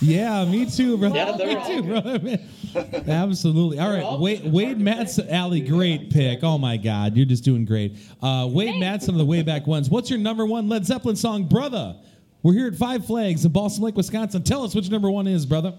Yeah, 0.00 0.46
me 0.46 0.64
too, 0.64 0.96
brother. 0.96 1.16
Yeah, 1.16 1.36
me 1.36 1.66
too, 1.66 1.82
good. 1.82 2.02
brother. 2.02 2.38
Man. 2.74 3.04
Absolutely. 3.08 3.78
All 3.78 3.90
right, 3.90 4.02
all 4.02 4.20
Wade. 4.20 4.44
Wade 4.44 4.78
Madsen, 4.78 5.30
Allie, 5.30 5.60
great 5.60 6.10
pick. 6.10 6.42
Oh 6.42 6.58
my 6.58 6.76
God, 6.76 7.16
you're 7.16 7.26
just 7.26 7.44
doing 7.44 7.64
great. 7.64 7.96
Uh, 8.22 8.48
Wade 8.50 8.74
Madsen 8.76 9.10
of 9.10 9.16
the 9.16 9.26
Wayback 9.26 9.66
Ones. 9.66 9.90
What's 9.90 10.10
your 10.10 10.18
number 10.18 10.46
one 10.46 10.68
Led 10.68 10.86
Zeppelin 10.86 11.16
song, 11.16 11.44
brother? 11.44 11.96
We're 12.42 12.54
here 12.54 12.68
at 12.68 12.74
Five 12.74 13.06
Flags 13.06 13.44
in 13.44 13.52
Balsam 13.52 13.84
Lake, 13.84 13.96
Wisconsin. 13.96 14.42
Tell 14.42 14.64
us 14.64 14.74
which 14.74 14.90
number 14.90 15.10
one 15.10 15.26
is, 15.26 15.44
brother. 15.44 15.74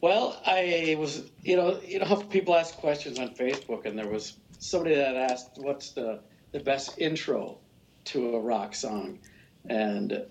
Well, 0.00 0.40
I 0.46 0.96
was, 0.98 1.30
you 1.42 1.56
know, 1.56 1.80
you 1.86 1.98
know 1.98 2.06
how 2.06 2.16
people 2.16 2.54
ask 2.54 2.76
questions 2.76 3.18
on 3.18 3.34
Facebook, 3.34 3.84
and 3.86 3.98
there 3.98 4.08
was 4.08 4.38
somebody 4.58 4.94
that 4.94 5.16
asked, 5.16 5.52
"What's 5.56 5.90
the 5.90 6.20
the 6.52 6.60
best 6.60 6.98
intro 6.98 7.58
to 8.06 8.34
a 8.36 8.40
rock 8.40 8.74
song?" 8.74 9.18
And 9.66 10.24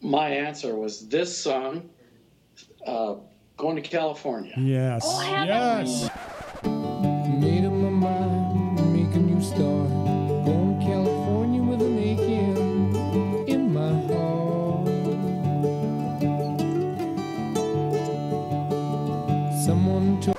my 0.00 0.28
answer 0.28 0.74
was 0.74 1.08
this 1.08 1.36
song, 1.36 1.88
uh, 2.86 3.16
"Going 3.56 3.76
to 3.76 3.82
California." 3.82 4.52
Yes. 4.56 5.02
Oh, 5.04 5.18
I 5.18 5.24
have 5.24 5.48
that 5.48 5.86
yes. 5.86 6.10
Made 6.64 7.64
up 7.64 7.72
my 7.72 7.88
mind, 7.90 8.92
make 8.92 9.14
a 9.14 9.18
new 9.18 9.40
start. 9.42 9.88
Going 10.44 10.78
to 10.80 10.84
California 10.86 11.62
with 11.62 11.82
an 11.82 11.98
aching 11.98 13.48
in 13.48 13.72
my 13.72 13.92
heart. 14.12 14.88
Someone 19.64 20.20
told 20.20 20.36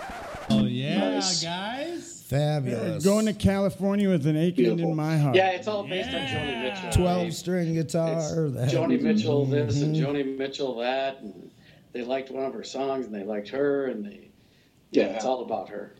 Oh 0.49 0.65
yeah, 0.65 1.11
Nice. 1.11 1.43
guys. 1.43 2.23
Fabulous. 2.27 3.03
Going 3.03 3.25
to 3.27 3.33
California 3.33 4.09
with 4.09 4.27
an 4.27 4.35
aching 4.35 4.79
in 4.79 4.95
my 4.95 5.17
heart. 5.17 5.35
Yeah, 5.35 5.51
it's 5.51 5.67
all 5.67 5.87
based 5.87 6.09
on 6.09 6.21
Joni 6.21 6.61
Mitchell. 6.61 6.91
12 6.91 7.33
string 7.33 7.73
guitar. 7.75 8.49
that- 8.49 8.69
Joni 8.69 8.99
Mitchell 9.01 9.45
this 9.45 9.81
and 9.81 9.95
Mhm. 9.95 9.99
Joni 10.01 10.37
Mitchell 10.37 10.77
that, 10.79 11.19
and 11.21 11.49
they 11.93 12.03
liked 12.03 12.31
one 12.31 12.43
of 12.45 12.53
her 12.53 12.63
songs, 12.63 13.05
and 13.05 13.13
they 13.15 13.23
liked 13.23 13.49
her, 13.49 13.85
and 13.87 14.05
they, 14.05 14.29
yeah, 14.91 15.05
it's 15.05 15.25
all 15.25 15.43
about 15.43 15.69
her. 15.69 15.95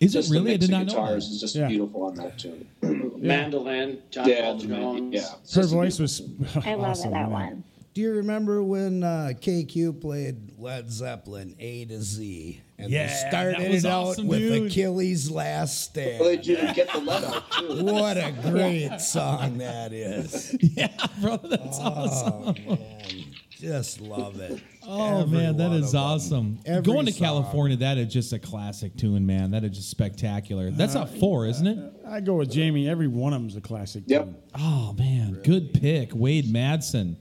Is 0.00 0.12
Just 0.12 0.30
it 0.30 0.34
really? 0.34 0.44
the 0.50 0.52
I 0.52 0.56
did 0.58 0.64
of 0.64 0.70
not 0.70 0.78
know. 0.86 0.92
guitars 0.92 1.28
That. 1.28 1.34
is 1.34 1.40
just 1.40 1.54
Yeah. 1.56 1.66
beautiful 1.68 2.02
on 2.04 2.14
that 2.16 2.38
tune. 2.38 2.68
Mandolin, 3.16 3.98
John 4.10 4.28
Yeah, 4.28 4.42
Paul 4.42 4.58
Jones. 4.58 5.14
yeah. 5.14 5.28
Her 5.60 5.66
voice 5.66 5.98
was 5.98 6.22
I 6.64 6.74
love 6.74 6.90
awesome, 6.90 7.10
that 7.12 7.20
yeah. 7.20 7.26
one. 7.28 7.64
Do 7.94 8.02
you 8.02 8.12
remember 8.12 8.62
when 8.62 9.02
uh, 9.02 9.32
KQ 9.40 10.00
played 10.00 10.56
Led 10.56 10.88
Zeppelin 10.88 11.56
A 11.58 11.84
to 11.86 12.00
Z? 12.00 12.62
And 12.78 12.92
Yeah, 12.92 13.08
they 13.08 13.28
started 13.28 13.72
was 13.72 13.84
it 13.84 13.88
out 13.90 14.04
awesome, 14.06 14.28
with 14.28 14.38
dude. 14.38 14.70
Achilles' 14.70 15.28
Last 15.32 15.80
Stand. 15.82 16.20
Well, 16.20 16.28
they 16.28 16.36
didn't 16.36 16.76
get 16.76 16.92
the 16.92 17.00
let 17.00 17.24
out 17.24 17.50
too. 17.50 17.66
What 17.84 18.16
a 18.18 18.32
great 18.42 19.00
song 19.00 19.58
that 19.58 19.92
is. 19.92 20.56
Yeah, 20.60 20.92
brother, 21.20 21.48
that's 21.48 21.78
awesome. 21.80 22.54
Oh, 22.68 22.76
man. 22.76 23.24
Just 23.58 24.00
love 24.00 24.40
it. 24.40 24.60
Oh 24.90 25.20
Every 25.20 25.36
man, 25.36 25.58
that 25.58 25.68
one 25.68 25.82
of 25.82 25.92
them. 25.92 26.00
awesome. 26.00 26.58
Every 26.64 26.80
Going 26.80 27.04
to 27.04 27.12
song. 27.12 27.20
California, 27.26 27.76
that 27.76 27.98
is 27.98 28.10
just 28.10 28.32
a 28.32 28.38
classic 28.38 28.96
tune, 28.96 29.26
man. 29.26 29.50
That 29.50 29.62
is 29.62 29.72
just 29.76 29.90
spectacular. 29.90 30.70
That's 30.70 30.94
a 30.94 31.04
four, 31.06 31.44
isn't 31.46 31.66
it? 31.66 31.92
I 32.06 32.20
go 32.20 32.36
with 32.36 32.50
Jamie. 32.50 32.88
Every 32.88 33.06
one 33.06 33.34
of 33.34 33.42
them's 33.42 33.54
a 33.56 33.60
classic. 33.60 34.04
Yep. 34.06 34.24
tune. 34.24 34.36
Oh 34.58 34.94
man, 34.98 35.42
good 35.44 35.74
pick, 35.74 36.12
Wade 36.14 36.46
Madsen. 36.46 37.16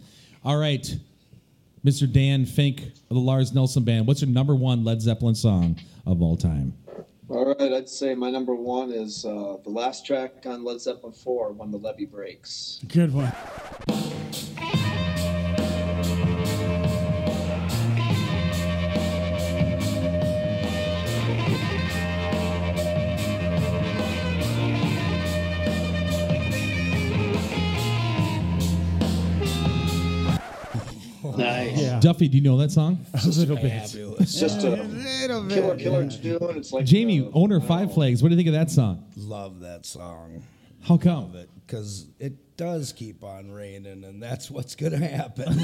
All 0.46 0.56
right, 0.56 0.96
Mr. 1.84 2.10
Dan 2.10 2.46
Fink 2.46 2.84
of 2.84 3.16
the 3.16 3.20
Lars 3.20 3.52
Nelson 3.54 3.84
Band. 3.84 4.08
What's 4.08 4.22
your 4.22 4.30
number 4.32 4.56
one 4.56 4.86
Led 4.86 5.02
Zeppelin 5.02 5.36
song 5.36 5.78
of 6.06 6.22
all 6.22 6.38
time? 6.38 6.74
All 7.28 7.54
right, 7.54 7.74
I'd 7.74 7.90
say 7.90 8.16
my 8.16 8.30
number 8.32 8.56
one 8.56 8.92
is 8.94 9.26
uh, 9.26 9.58
the 9.66 9.70
last 9.70 10.06
track 10.06 10.46
on 10.46 10.64
Led 10.64 10.80
Zeppelin 10.80 11.12
4, 11.12 11.52
When 11.52 11.72
the 11.72 11.78
Levee 11.78 12.06
Breaks. 12.06 12.80
Good 12.88 13.14
one. 13.14 13.34
Nice. 31.38 31.80
Yeah. 31.82 32.00
Duffy, 32.00 32.28
do 32.28 32.38
you 32.38 32.44
know 32.44 32.58
that 32.58 32.72
song? 32.72 33.06
A 33.14 33.28
little 33.28 33.56
bit. 33.56 33.88
Fabulous. 33.88 34.20
It's 34.22 34.40
just 34.40 34.64
a 34.64 34.70
Little 34.72 35.44
bit, 35.44 35.54
killer, 35.56 35.76
killer 35.78 36.04
yeah. 36.04 36.10
tune. 36.38 36.58
It's 36.58 36.72
like 36.72 36.86
Jamie, 36.86 37.22
uh, 37.22 37.30
owner 37.34 37.58
of 37.58 37.62
don't 37.64 37.68
Five. 37.68 37.94
Flags. 37.94 38.22
What 38.24 38.30
do 38.30 38.36
you 38.36 38.38
think 38.38 38.48
of 38.48 38.54
that 38.54 38.72
song? 38.72 39.06
Love 39.16 39.60
that 39.62 39.86
song. 39.86 40.44
How 40.82 40.98
come? 40.98 41.34
Because 41.66 42.08
it 42.20 42.56
does 42.58 42.94
keep 42.94 43.24
on 43.24 43.52
raining, 43.52 44.04
and 44.06 44.24
that's 44.24 44.50
what's 44.50 44.76
going 44.76 44.94
to 44.94 45.06
happen. 45.06 45.48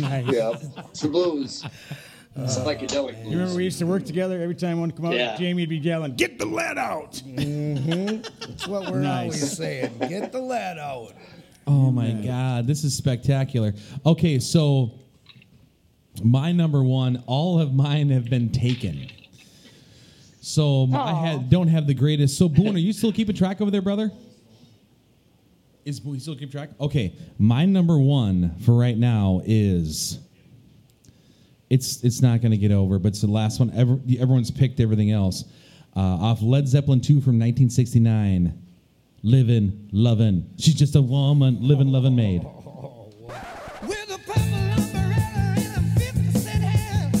Nice. 0.00 0.26
Yeah, 0.32 0.52
it's 0.88 1.00
the 1.00 1.08
blues. 1.08 1.64
It's 2.36 2.56
psychedelic 2.56 3.14
blues. 3.14 3.24
You 3.26 3.30
remember 3.38 3.56
we 3.56 3.64
used 3.64 3.78
to 3.80 3.86
work 3.86 4.04
together? 4.04 4.40
Every 4.40 4.54
time 4.54 4.80
one 4.80 4.90
come 4.92 5.06
out, 5.06 5.14
Yeah. 5.14 5.36
Jamie'd 5.36 5.68
be 5.68 5.78
yelling, 5.78 6.14
"Get 6.14 6.38
the 6.38 6.46
lead 6.46 6.78
out!" 6.78 7.14
Mm-hmm. 7.26 8.22
That's 8.48 8.68
what 8.68 8.90
we're 8.90 9.00
Nice. 9.00 9.22
always 9.24 9.56
saying. 9.56 9.98
Get 10.08 10.30
the 10.32 10.40
lead 10.40 10.78
out. 10.78 11.14
Oh 11.66 11.90
my 11.90 12.10
God, 12.12 12.66
this 12.66 12.84
is 12.84 12.96
spectacular. 12.96 13.72
Okay, 14.04 14.38
so 14.38 14.92
my 16.22 16.52
number 16.52 16.82
one, 16.82 17.22
all 17.26 17.60
of 17.60 17.72
mine 17.72 18.10
have 18.10 18.26
been 18.26 18.50
taken. 18.50 19.08
So 20.40 20.86
my- 20.86 20.98
I 20.98 21.14
had, 21.14 21.50
don't 21.50 21.68
have 21.68 21.86
the 21.86 21.94
greatest. 21.94 22.36
So 22.36 22.48
Boone, 22.48 22.74
are 22.74 22.78
you 22.80 22.92
still 22.92 23.12
keeping 23.12 23.36
track 23.36 23.60
over 23.60 23.70
there, 23.70 23.82
brother? 23.82 24.10
Is 25.84 25.98
Boone 26.00 26.20
still 26.20 26.36
keep 26.36 26.50
track? 26.50 26.70
Okay, 26.80 27.14
my 27.38 27.64
number 27.64 27.98
one 27.98 28.56
for 28.60 28.74
right 28.76 28.96
now 28.96 29.40
is. 29.44 30.18
It's 31.70 32.04
it's 32.04 32.20
not 32.20 32.42
going 32.42 32.50
to 32.52 32.58
get 32.58 32.70
over, 32.70 32.98
but 32.98 33.08
it's 33.08 33.22
the 33.22 33.26
last 33.28 33.58
one. 33.58 33.70
Ever, 33.74 33.98
everyone's 34.20 34.50
picked 34.50 34.78
everything 34.78 35.10
else. 35.10 35.44
Uh, 35.96 36.00
off 36.00 36.42
Led 36.42 36.68
Zeppelin 36.68 37.00
2 37.00 37.14
from 37.14 37.38
1969. 37.38 38.52
Living, 39.24 39.88
loving. 39.92 40.50
She's 40.58 40.74
just 40.74 40.96
a 40.96 41.02
woman, 41.02 41.58
living, 41.60 41.92
loving 41.92 42.16
maid. 42.16 42.42
With 42.42 44.10
a 44.10 44.18
purple 44.18 44.42
umbrella 44.42 45.54
and 45.56 45.76
a 45.76 46.00
50 46.00 46.38
cent 46.40 46.64
hand. 46.64 47.14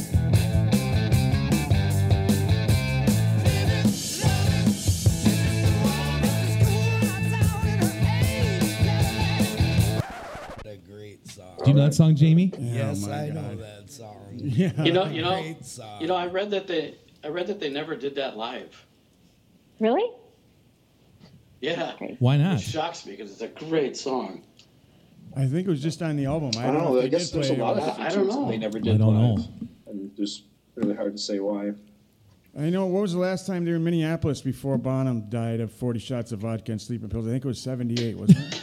Living, 3.44 3.86
loving, 4.18 4.66
living 4.66 5.62
the 5.62 5.70
woman 5.84 6.34
school 6.50 6.98
outside 7.06 7.68
in 7.68 7.78
her 7.86 7.94
age. 8.18 10.02
What 10.56 10.66
a 10.66 10.76
great 10.78 11.28
song. 11.28 11.56
Do 11.64 11.70
you 11.70 11.74
know 11.76 11.84
that 11.84 11.94
song, 11.94 12.16
Jamie? 12.16 12.52
yes, 12.58 13.06
my 13.06 13.14
I 13.14 13.28
know 13.28 13.54
that 13.56 13.90
song. 13.90 14.32
Yeah. 14.34 14.82
You 14.82 14.92
know, 14.92 15.04
you 15.06 15.22
know, 15.22 15.40
Great 15.40 15.64
song. 15.64 16.00
you 16.00 16.08
know. 16.08 16.16
I 16.16 16.26
read 16.26 16.50
that 16.50 16.66
they, 16.66 16.96
I 17.22 17.28
read 17.28 17.46
that 17.46 17.60
they 17.60 17.70
never 17.70 17.94
did 17.94 18.16
that 18.16 18.36
live. 18.36 18.86
Really? 19.78 20.10
Yeah, 21.62 21.92
Why 22.18 22.36
not? 22.36 22.56
it 22.58 22.60
shocks 22.62 23.06
me 23.06 23.12
because 23.12 23.30
it's 23.30 23.40
a 23.40 23.46
great 23.66 23.96
song. 23.96 24.42
I 25.36 25.46
think 25.46 25.66
it 25.66 25.70
was 25.70 25.80
just 25.80 26.02
on 26.02 26.16
the 26.16 26.26
album. 26.26 26.50
I 26.58 26.64
I 26.68 26.72
don't 26.72 26.82
know. 26.82 26.98
I 26.98 27.02
they 27.02 27.08
guess 27.08 27.30
did 27.30 27.36
there's 27.38 27.50
a 27.50 27.54
play 27.54 27.62
lot 27.62 27.76
it. 27.78 27.82
of 27.84 27.84
I- 27.84 27.86
different 27.86 28.10
I 28.10 28.14
don't 28.14 28.24
tunes 28.24 28.34
that 28.34 28.40
know. 28.42 28.48
they 28.50 28.58
never 28.58 28.78
did 28.80 28.94
I 28.94 28.98
don't 28.98 29.14
live. 29.36 29.38
know. 29.38 29.68
And 29.86 30.16
just 30.16 30.42
really 30.74 30.94
hard 30.96 31.12
to 31.12 31.18
say 31.22 31.38
why. 31.38 31.72
I 32.58 32.68
know. 32.68 32.86
What 32.86 33.02
was 33.02 33.12
the 33.12 33.18
last 33.20 33.46
time 33.46 33.64
they 33.64 33.70
were 33.70 33.76
in 33.78 33.84
Minneapolis 33.84 34.42
before 34.42 34.76
Bonham 34.76 35.30
died 35.30 35.60
of 35.60 35.72
40 35.72 36.00
shots 36.00 36.32
of 36.32 36.40
vodka 36.40 36.72
and 36.72 36.82
sleeping 36.82 37.08
pills? 37.08 37.26
I 37.26 37.30
think 37.30 37.44
it 37.44 37.48
was 37.48 37.60
78, 37.62 38.18
wasn't 38.18 38.38
it? 38.40 38.58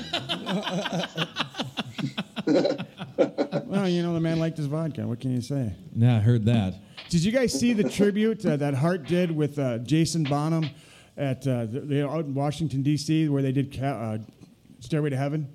well, 3.65 3.87
you 3.87 4.03
know, 4.03 4.13
the 4.13 4.19
man 4.19 4.39
liked 4.39 4.57
his 4.57 4.67
vodka. 4.67 5.07
What 5.07 5.19
can 5.19 5.33
you 5.33 5.41
say? 5.41 5.73
Yeah, 5.95 6.17
I 6.17 6.19
heard 6.19 6.45
that. 6.45 6.75
Did 7.09 7.23
you 7.23 7.31
guys 7.31 7.57
see 7.57 7.73
the 7.73 7.89
tribute 7.89 8.45
uh, 8.45 8.57
that 8.57 8.73
Heart 8.75 9.05
did 9.07 9.31
with 9.35 9.57
uh, 9.57 9.79
Jason 9.79 10.23
Bonham 10.23 10.69
at 11.19 11.45
uh, 11.47 11.65
the, 11.65 11.81
they 11.81 12.01
out 12.01 12.25
in 12.25 12.33
Washington 12.33 12.81
D.C. 12.81 13.29
where 13.29 13.41
they 13.43 13.51
did 13.51 13.77
ca- 13.77 13.85
uh, 13.85 14.17
Stairway 14.79 15.09
to 15.11 15.17
Heaven? 15.17 15.47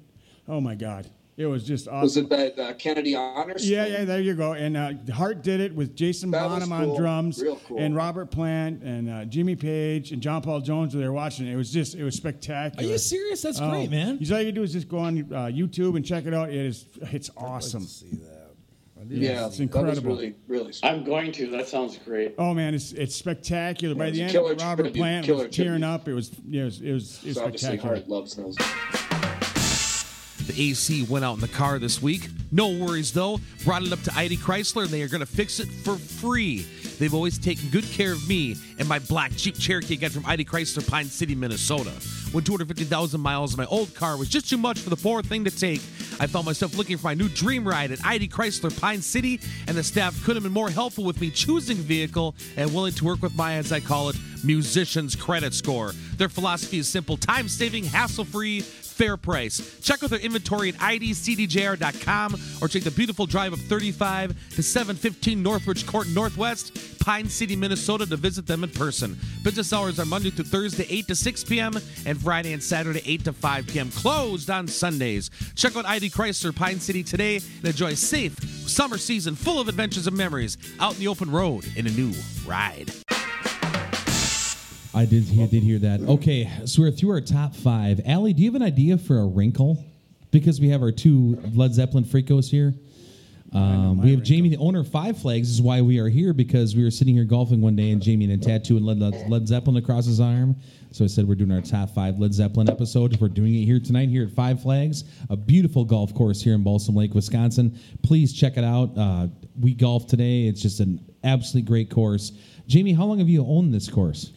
Oh 0.47 0.61
my 0.61 0.75
God, 0.75 1.09
It 1.39 1.47
was 1.47 1.67
just 1.67 1.89
awesome. 1.89 2.03
Was 2.03 2.17
it 2.19 2.29
that 2.29 2.59
uh, 2.59 2.75
Kennedy 2.75 3.15
Honors? 3.17 3.69
Yeah, 3.69 3.85
thing? 3.85 3.93
yeah, 3.95 4.05
there 4.05 4.21
you 4.21 4.35
go. 4.35 4.53
And 4.53 4.77
uh, 4.77 4.93
Heart 5.13 5.43
did 5.43 5.61
it 5.61 5.75
with 5.75 5.97
Jason 5.97 6.31
That 6.31 6.45
was 6.51 6.69
Bonham 6.69 6.73
on 6.91 6.97
drums, 7.01 7.41
Real 7.43 7.57
cool. 7.67 7.79
and 7.81 7.97
Robert 7.97 8.31
Plant, 8.31 8.83
and 8.83 9.09
uh, 9.09 9.25
Jimmy 9.25 9.57
Page, 9.57 10.13
and 10.13 10.21
John 10.21 10.43
Paul 10.43 10.61
Jones 10.61 10.95
were 10.95 11.01
there 11.01 11.13
watching. 11.15 11.47
It 11.49 11.55
It 11.55 11.57
was 11.57 11.73
just, 11.73 11.95
it 11.95 12.05
was 12.05 12.15
spectacular. 12.17 12.87
Are 12.87 12.93
you 12.93 12.99
serious? 12.99 13.41
That's 13.41 13.59
Oh, 13.59 13.71
great, 13.71 13.91
man. 13.91 14.19
You 14.21 14.35
all 14.35 14.43
you 14.43 14.53
do 14.53 14.63
is 14.63 14.73
just 14.75 14.87
go 14.89 14.99
on 14.99 15.19
uh, 15.33 15.47
YouTube 15.47 15.97
and 15.97 16.05
check 16.05 16.27
it 16.27 16.35
out. 16.35 16.51
It 16.51 16.57
is, 16.57 16.87
it's 17.11 17.31
awesome. 17.39 17.85
See 17.85 18.17
that? 18.17 18.34
I 19.11 19.15
Yeah, 19.15 19.47
It's 19.47 19.57
see 19.57 19.67
that 19.67 19.75
was 19.75 19.99
incredible. 19.99 20.17
really, 20.17 20.35
really 20.49 20.73
sweet. 20.73 20.89
I'm 20.89 21.05
going 21.05 21.33
to. 21.33 21.47
That 21.51 21.69
sounds 21.69 21.99
great. 21.99 22.35
Oh 22.39 22.55
man, 22.55 22.75
it's 22.75 22.93
it's 22.93 23.15
spectacular. 23.15 23.95
By 23.95 24.07
Yeah, 24.07 24.11
the 24.13 24.21
end, 24.23 24.31
a 24.31 24.33
killer 24.33 24.55
Robert 24.55 24.83
tribute, 24.85 24.95
Plant 25.01 25.29
was 25.29 25.43
tearing 25.55 25.81
tribute. 25.81 25.85
up. 25.87 26.09
It 26.09 26.15
was, 26.15 26.31
it 26.51 26.63
was, 26.65 26.81
it 26.81 26.93
was, 26.93 27.19
it 27.23 27.27
was 27.29 27.35
So 27.37 27.45
obviously, 27.45 27.69
spectacular. 27.79 27.97
Heart 27.97 28.09
loves 28.09 28.35
those. 28.35 28.57
The 30.47 30.71
AC 30.71 31.05
went 31.05 31.25
out 31.25 31.35
in 31.35 31.41
the 31.41 31.49
car 31.49 31.79
this 31.79 32.03
week. 32.03 32.29
No 32.53 32.69
worries 32.69 33.13
though. 33.13 33.41
Brought 33.65 33.83
it 33.83 33.93
up 33.93 34.03
to 34.03 34.17
ID 34.17 34.37
Chrysler 34.37 34.83
and 34.83 34.91
they 34.91 35.03
are 35.03 35.09
going 35.09 35.21
to 35.21 35.27
fix 35.27 35.59
it 35.59 35.67
for 35.67 35.97
free. 35.97 36.67
They've 36.99 37.15
always 37.15 37.39
taken 37.39 37.69
good 37.71 37.85
care 37.85 38.13
of 38.13 38.29
me 38.29 38.57
and 38.79 38.87
my 38.87 38.99
black 38.99 39.33
Jeep 39.33 39.59
Cherokee 39.59 39.95
I 39.95 39.97
got 39.97 40.13
from 40.13 40.27
ID 40.27 40.45
Chrysler, 40.45 40.89
Pine 40.89 41.07
City, 41.07 41.35
Minnesota. 41.35 41.91
When 42.33 42.45
250,000 42.45 43.21
miles 43.21 43.55
in 43.55 43.59
my 43.59 43.67
old 43.67 43.95
car 43.95 44.17
was 44.17 44.29
just 44.29 44.49
too 44.49 44.57
much 44.57 44.79
for 44.79 44.91
the 44.91 44.97
poor 44.97 45.23
thing 45.23 45.45
to 45.45 45.51
take, 45.51 45.81
I 46.21 46.27
found 46.27 46.47
myself 46.47 46.77
looking 46.77 46.97
for 46.97 47.07
my 47.07 47.15
new 47.15 47.29
dream 47.29 47.67
ride 47.67 47.91
at 47.91 48.05
ID 48.05 48.29
Chrysler, 48.29 48.79
Pine 48.81 49.03
City, 49.03 49.41
and 49.67 49.77
the 49.77 49.83
staff 49.83 50.15
couldn't 50.21 50.37
have 50.37 50.43
been 50.45 50.53
more 50.53 50.71
helpful 50.71 51.05
with 51.05 51.21
me 51.21 51.31
choosing 51.31 51.77
vehicle 51.77 52.35
and 52.57 52.73
willing 52.73 52.93
to 52.95 53.05
work 53.05 53.23
with 53.23 53.35
my, 53.35 53.55
as 53.55 53.73
I 53.73 53.81
call 53.81 54.11
it, 54.11 54.17
musician's 54.45 55.17
credit 55.17 55.55
score. 55.55 55.93
Their 56.17 56.29
philosophy 56.29 56.79
is 56.79 56.89
simple 56.89 57.17
time 57.17 57.49
saving, 57.49 57.85
hassle 57.85 58.25
free, 58.25 58.61
fair 58.95 59.17
price. 59.17 59.81
Check 59.81 60.03
out 60.03 60.11
their 60.11 60.21
inventory 60.21 60.69
at 60.71 60.77
idcdjr.com 60.77 62.37
or 62.63 62.69
take 62.69 62.85
the 62.85 62.91
beautiful 62.91 63.27
drive 63.27 63.53
of 63.53 63.61
35 63.63 64.35
to 64.55 64.63
715 64.63 65.43
Northridge 65.43 65.87
Court 65.87 66.09
Northwest, 66.09 67.01
Pine 67.01 67.29
City, 67.29 67.57
Minnesota 67.57 68.07
to 68.07 68.17
visit 68.17 68.47
them 68.47 68.65
in 68.65 68.71
person. 68.71 69.19
Business 69.43 69.73
hours 69.73 69.99
are 69.99 70.07
Monday 70.07 70.31
through 70.31 70.47
Thursday, 70.47 70.87
8 70.89 71.09
to 71.09 71.15
6 71.15 71.45
p.m., 71.45 71.75
and 72.07 72.21
Friday 72.21 72.53
and 72.53 72.63
Saturday, 72.63 73.03
8 73.05 73.25
to 73.25 73.33
5 73.33 73.67
p.m. 73.67 73.91
Closed 73.91 74.49
on 74.49 74.69
Sundays. 74.69 75.31
Check 75.55 75.77
out 75.77 75.85
ID 75.85 76.11
Chrysler 76.11 76.55
Pine 76.55 76.81
City 76.81 77.03
today 77.03 77.37
and 77.37 77.65
enjoy 77.67 77.89
a 77.89 77.97
safe 77.97 78.39
summer 78.69 78.97
season 78.97 79.35
full 79.35 79.61
of 79.61 79.69
adventures 79.69 80.07
and 80.07 80.17
memories 80.17 80.57
out 80.81 80.95
in 80.95 81.01
the 81.01 81.09
open 81.09 81.31
road 81.31 81.67
in 81.77 81.87
a 81.87 81.91
new 81.91 82.13
ride. 82.47 82.91
I 84.95 85.07
did 85.07 85.25
hear, 85.25 85.47
did 85.49 85.63
hear 85.63 85.79
that. 85.81 86.01
Okay, 86.03 86.49
so 86.67 86.83
we're 86.83 86.93
through 86.93 87.11
our 87.11 87.21
top 87.21 87.55
five. 87.55 88.01
Allie, 88.07 88.33
do 88.33 88.43
you 88.43 88.49
have 88.49 88.55
an 88.55 88.67
idea 88.67 88.97
for 88.97 89.19
a 89.19 89.27
wrinkle? 89.27 89.85
Because 90.31 90.61
we 90.61 90.69
have 90.69 90.83
our 90.83 90.93
two 90.93 91.41
Led 91.53 91.75
Zeppelin 91.75 92.05
freakos 92.05 92.49
here. 92.49 92.75
Um, 93.53 94.03
we 94.03 94.11
have 94.13 94.23
Jamie, 94.23 94.49
the 94.49 94.57
owner 94.57 94.81
of 94.81 94.89
Five 94.89 95.17
Flags, 95.19 95.49
is 95.49 95.63
why 95.63 95.81
we 95.81 96.01
are 96.01 96.09
here 96.09 96.33
because 96.33 96.75
we 96.75 96.83
were 96.83 96.91
sitting 96.91 97.15
here 97.15 97.25
golfing 97.25 97.61
one 97.61 97.77
day 97.77 97.93
and 97.93 98.03
Jamie 98.03 98.29
had 98.29 98.41
a 98.41 98.43
tattoo 98.43 98.77
and 98.77 98.85
Led, 98.85 99.29
Led 99.29 99.47
Zeppelin 99.47 99.77
across 99.77 100.07
his 100.07 100.19
arm. 100.19 100.57
So 100.91 101.05
I 101.05 101.09
said 101.09 101.27
we're 101.27 101.37
doing 101.37 101.53
our 101.53 101.61
top 101.61 101.91
five 101.91 102.19
Led 102.19 102.35
Zeppelin 102.35 102.69
episode. 102.69 103.21
We're 103.21 103.29
doing 103.29 103.55
it 103.55 103.65
here 103.65 103.79
tonight 103.79 104.09
here 104.09 104.25
at 104.25 104.31
Five 104.33 104.63
Flags, 104.63 105.05
a 105.31 105.37
beautiful 105.37 105.85
golf 105.85 106.15
course 106.15 106.43
here 106.43 106.55
in 106.55 106.65
Balsam 106.65 106.97
Lake, 106.97 107.15
Wisconsin. 107.15 107.79
Please 108.03 108.33
check 108.33 108.57
it 108.57 108.65
out. 108.65 108.91
Uh, 108.97 109.29
we 109.61 109.75
golf 109.75 110.09
today. 110.09 110.47
It's 110.47 110.63
just 110.63 110.81
an 110.81 111.05
absolutely 111.23 111.69
great 111.69 111.91
course. 111.91 112.33
Jamie, 112.67 112.93
how 112.93 113.05
long 113.05 113.19
have 113.19 113.29
you 113.29 113.45
owned 113.47 113.73
this 113.73 113.89
course? 113.89 114.33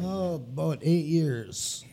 Oh, 0.00 0.36
about 0.36 0.78
eight 0.82 1.06
years. 1.06 1.84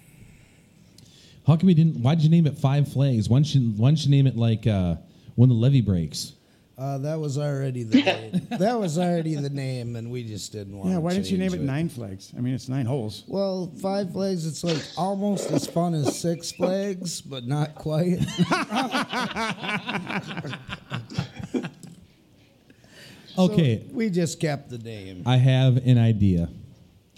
How 1.47 1.55
come 1.57 1.69
you 1.69 1.75
didn't? 1.75 2.01
Why 2.01 2.15
did 2.15 2.23
you 2.23 2.29
name 2.29 2.47
it 2.47 2.57
Five 2.57 2.91
Flags? 2.91 3.29
Why 3.29 3.37
don't 3.37 3.55
you, 3.55 3.61
why 3.77 3.89
don't 3.89 4.03
you 4.03 4.11
name 4.11 4.27
it 4.27 4.35
like 4.35 4.67
uh, 4.67 4.95
when 5.35 5.49
the 5.49 5.55
levee 5.55 5.81
breaks? 5.81 6.33
Uh, 6.77 6.97
that 6.97 7.17
was 7.19 7.37
already 7.37 7.83
the 7.83 8.01
name. 8.01 8.47
that 8.59 8.77
was 8.77 8.97
already 8.97 9.35
the 9.35 9.49
name, 9.49 9.95
and 9.95 10.11
we 10.11 10.23
just 10.23 10.51
didn't 10.51 10.77
want. 10.77 10.89
Yeah, 10.89 10.95
to 10.95 11.01
why 11.01 11.13
didn't 11.13 11.31
you 11.31 11.37
name 11.37 11.51
change 11.51 11.61
it 11.61 11.65
Nine 11.65 11.87
Flags? 11.87 12.33
I 12.37 12.41
mean, 12.41 12.53
it's 12.53 12.67
nine 12.67 12.85
holes. 12.85 13.23
Well, 13.27 13.71
Five 13.81 14.11
Flags, 14.11 14.45
it's 14.45 14.63
like 14.63 14.83
almost 14.97 15.51
as 15.51 15.67
fun 15.67 15.93
as 15.93 16.19
Six 16.19 16.51
Flags, 16.51 17.21
but 17.21 17.45
not 17.45 17.75
quite. 17.75 18.19
Okay, 23.37 23.83
So 23.85 23.93
we 23.93 24.09
just 24.09 24.39
kept 24.39 24.69
the 24.69 24.77
name. 24.77 25.23
I 25.25 25.35
have 25.35 25.75
an 25.85 25.97
idea. 25.97 26.47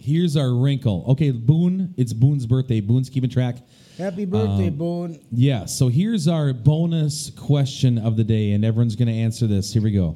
Here's 0.07 0.37
our 0.37 0.53
wrinkle. 0.55 1.03
Okay, 1.09 1.31
Boone, 1.31 1.93
it's 1.97 2.13
Boone's 2.13 2.45
birthday. 2.45 2.79
Boone's 2.79 3.09
keeping 3.09 3.29
track. 3.29 3.57
Happy 3.97 4.23
birthday, 4.23 4.69
Um, 4.69 4.75
Boone. 4.77 5.19
Yeah, 5.33 5.65
so 5.65 5.89
here's 5.89 6.29
our 6.29 6.53
bonus 6.53 7.29
question 7.31 7.97
of 7.97 8.15
the 8.15 8.23
day, 8.23 8.53
and 8.53 8.63
everyone's 8.63 8.95
going 8.95 9.09
to 9.09 9.13
answer 9.13 9.47
this. 9.47 9.73
Here 9.73 9.81
we 9.81 9.91
go. 9.91 10.15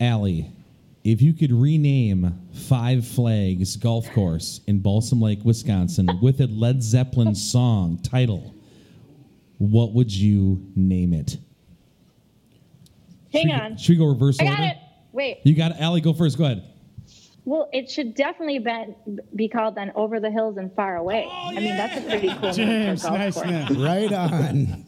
Allie, 0.00 0.50
if 1.04 1.20
you 1.20 1.34
could 1.34 1.52
rename 1.52 2.32
Five 2.54 3.06
Flags 3.06 3.76
Golf 3.76 4.10
Course 4.12 4.62
in 4.66 4.78
Balsam 4.78 5.20
Lake, 5.20 5.40
Wisconsin, 5.44 6.08
with 6.22 6.40
a 6.40 6.46
Led 6.46 6.82
Zeppelin 6.82 7.34
song 7.34 7.98
title, 8.02 8.54
what 9.58 9.92
would 9.92 10.10
you 10.10 10.64
name 10.74 11.12
it? 11.12 11.36
Hang 13.34 13.42
Should 13.42 13.44
we- 13.48 13.52
on. 13.52 13.76
Should 13.76 13.88
we 13.90 13.96
go 13.96 14.06
reverse 14.06 14.40
I 14.40 14.44
order? 14.44 14.56
got 14.56 14.64
it. 14.70 14.76
Wait. 15.12 15.40
You 15.44 15.54
got 15.54 15.72
it. 15.72 15.76
Allie, 15.78 16.00
go 16.00 16.14
first. 16.14 16.38
Go 16.38 16.44
ahead. 16.44 16.62
Well, 17.46 17.70
it 17.72 17.88
should 17.88 18.14
definitely 18.14 18.58
be, 18.58 19.18
be 19.34 19.48
called 19.48 19.76
then 19.76 19.92
Over 19.94 20.20
the 20.20 20.30
Hills 20.30 20.56
and 20.58 20.70
Far 20.74 20.96
Away. 20.96 21.26
I 21.30 21.54
mean, 21.54 21.76
that's 21.76 21.96
a 21.98 22.02
pretty 22.02 22.28
cool 22.28 22.40
name 22.52 22.54
James, 22.54 23.02
for 23.02 23.08
golf 23.08 23.18
nice 23.18 23.34
course. 23.34 23.46
name. 23.46 23.82
Right 23.82 24.12
on. 24.12 24.84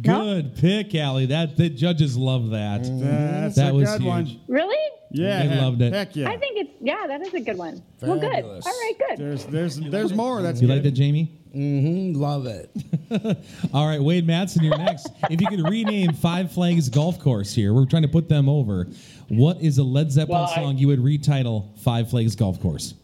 Good 0.00 0.56
pick, 0.56 0.94
Allie. 0.94 1.26
That 1.26 1.56
the 1.56 1.68
judges 1.68 2.16
love 2.16 2.50
that. 2.50 2.84
That's 2.84 3.56
That 3.56 3.72
a 3.72 3.74
was 3.74 3.90
good 3.90 4.00
huge. 4.00 4.08
one. 4.08 4.40
Really? 4.48 4.78
Yeah, 5.12 5.46
They 5.46 5.56
loved 5.60 5.82
it. 5.82 5.92
Heck 5.92 6.14
yeah. 6.16 6.30
I 6.30 6.36
think 6.38 6.56
it's 6.58 6.70
yeah, 6.80 7.06
that 7.08 7.20
is 7.20 7.34
a 7.34 7.40
good 7.40 7.58
one. 7.58 7.82
Well, 8.00 8.18
good. 8.18 8.44
All 8.44 8.60
right, 8.64 8.92
good. 9.08 9.18
There's 9.18 9.44
there's 9.46 9.76
there's 9.80 10.14
more. 10.14 10.40
That's 10.40 10.62
You 10.62 10.68
good. 10.68 10.74
like 10.74 10.82
that, 10.84 10.92
Jamie? 10.92 11.36
Mm-hmm. 11.54 12.20
Love 12.20 12.46
it. 12.46 12.70
All 13.74 13.88
right, 13.88 14.00
Wade 14.00 14.24
Madsen, 14.24 14.62
you're 14.62 14.78
next. 14.78 15.08
if 15.28 15.40
you 15.40 15.48
could 15.48 15.68
rename 15.68 16.12
Five 16.12 16.52
Flags 16.52 16.88
Golf 16.88 17.18
Course 17.18 17.52
here, 17.52 17.74
we're 17.74 17.86
trying 17.86 18.02
to 18.02 18.08
put 18.08 18.28
them 18.28 18.48
over. 18.48 18.86
What 19.30 19.60
is 19.62 19.78
a 19.78 19.84
Led 19.84 20.10
Zeppelin 20.10 20.40
Well, 20.40 20.50
I- 20.50 20.54
song 20.56 20.76
you 20.78 20.88
would 20.88 20.98
retitle 20.98 21.78
Five 21.78 22.10
Flags 22.10 22.34
Golf 22.34 22.60
Course? 22.60 22.94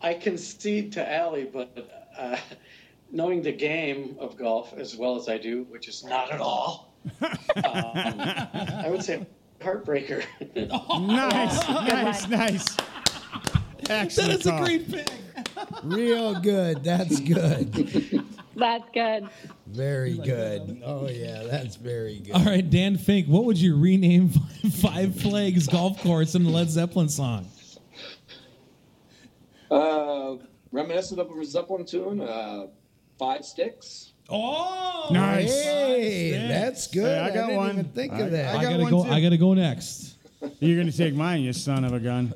I 0.00 0.14
concede 0.14 0.92
to 0.92 1.12
Allie, 1.12 1.48
but 1.52 2.06
uh, 2.16 2.36
knowing 3.10 3.42
the 3.42 3.50
game 3.52 4.16
of 4.20 4.36
golf 4.36 4.72
as 4.76 4.94
well 4.96 5.16
as 5.16 5.28
I 5.28 5.36
do, 5.38 5.64
which 5.70 5.88
is 5.88 6.04
not 6.04 6.30
at 6.30 6.40
all, 6.40 6.94
um, 7.20 7.32
I 7.64 8.86
would 8.88 9.02
say 9.02 9.26
Heartbreaker. 9.60 10.22
Nice, 10.54 11.68
nice, 11.68 12.28
nice. 12.28 12.76
Excellent. 13.90 14.42
great 14.64 14.90
pick. 14.90 15.08
Real 15.82 16.38
good. 16.38 16.84
That's 16.84 17.18
good. 17.20 18.24
That's 18.56 18.84
good. 18.94 19.28
Very 19.66 20.16
good. 20.18 20.80
Oh 20.84 21.08
yeah, 21.08 21.42
that's 21.44 21.76
very 21.76 22.20
good. 22.20 22.34
All 22.34 22.44
right, 22.44 22.68
Dan 22.68 22.96
Fink, 22.98 23.26
what 23.26 23.44
would 23.44 23.58
you 23.58 23.76
rename 23.76 24.28
Five 24.80 25.18
Flags 25.20 25.66
Golf 25.66 26.00
Course 26.02 26.34
in 26.34 26.44
the 26.44 26.50
Led 26.50 26.70
Zeppelin 26.70 27.08
song? 27.08 27.48
Uh, 29.70 30.36
reminiscent 30.70 31.20
of 31.20 31.30
a 31.30 31.44
Zeppelin 31.44 31.84
tune, 31.84 32.20
uh, 32.20 32.66
Five 33.18 33.44
Sticks. 33.44 34.12
Oh, 34.28 35.08
Nice. 35.10 35.52
Hey, 35.64 36.30
that's 36.48 36.86
good. 36.86 37.04
Hey, 37.04 37.18
I 37.20 37.26
got 37.28 37.46
didn't 37.48 37.56
one. 37.56 37.70
even 37.72 37.84
think 37.86 38.12
I- 38.14 38.20
of 38.20 38.30
that. 38.32 38.54
I, 38.54 38.62
got 38.62 38.70
gotta 38.70 38.82
one 38.84 38.90
go. 38.90 39.04
too. 39.04 39.10
I 39.10 39.20
gotta 39.20 39.36
go 39.36 39.52
next. 39.54 40.14
You're 40.60 40.78
gonna 40.80 40.92
take 40.92 41.14
mine, 41.14 41.42
you 41.42 41.52
son 41.52 41.84
of 41.84 41.92
a 41.92 42.00
gun. 42.00 42.32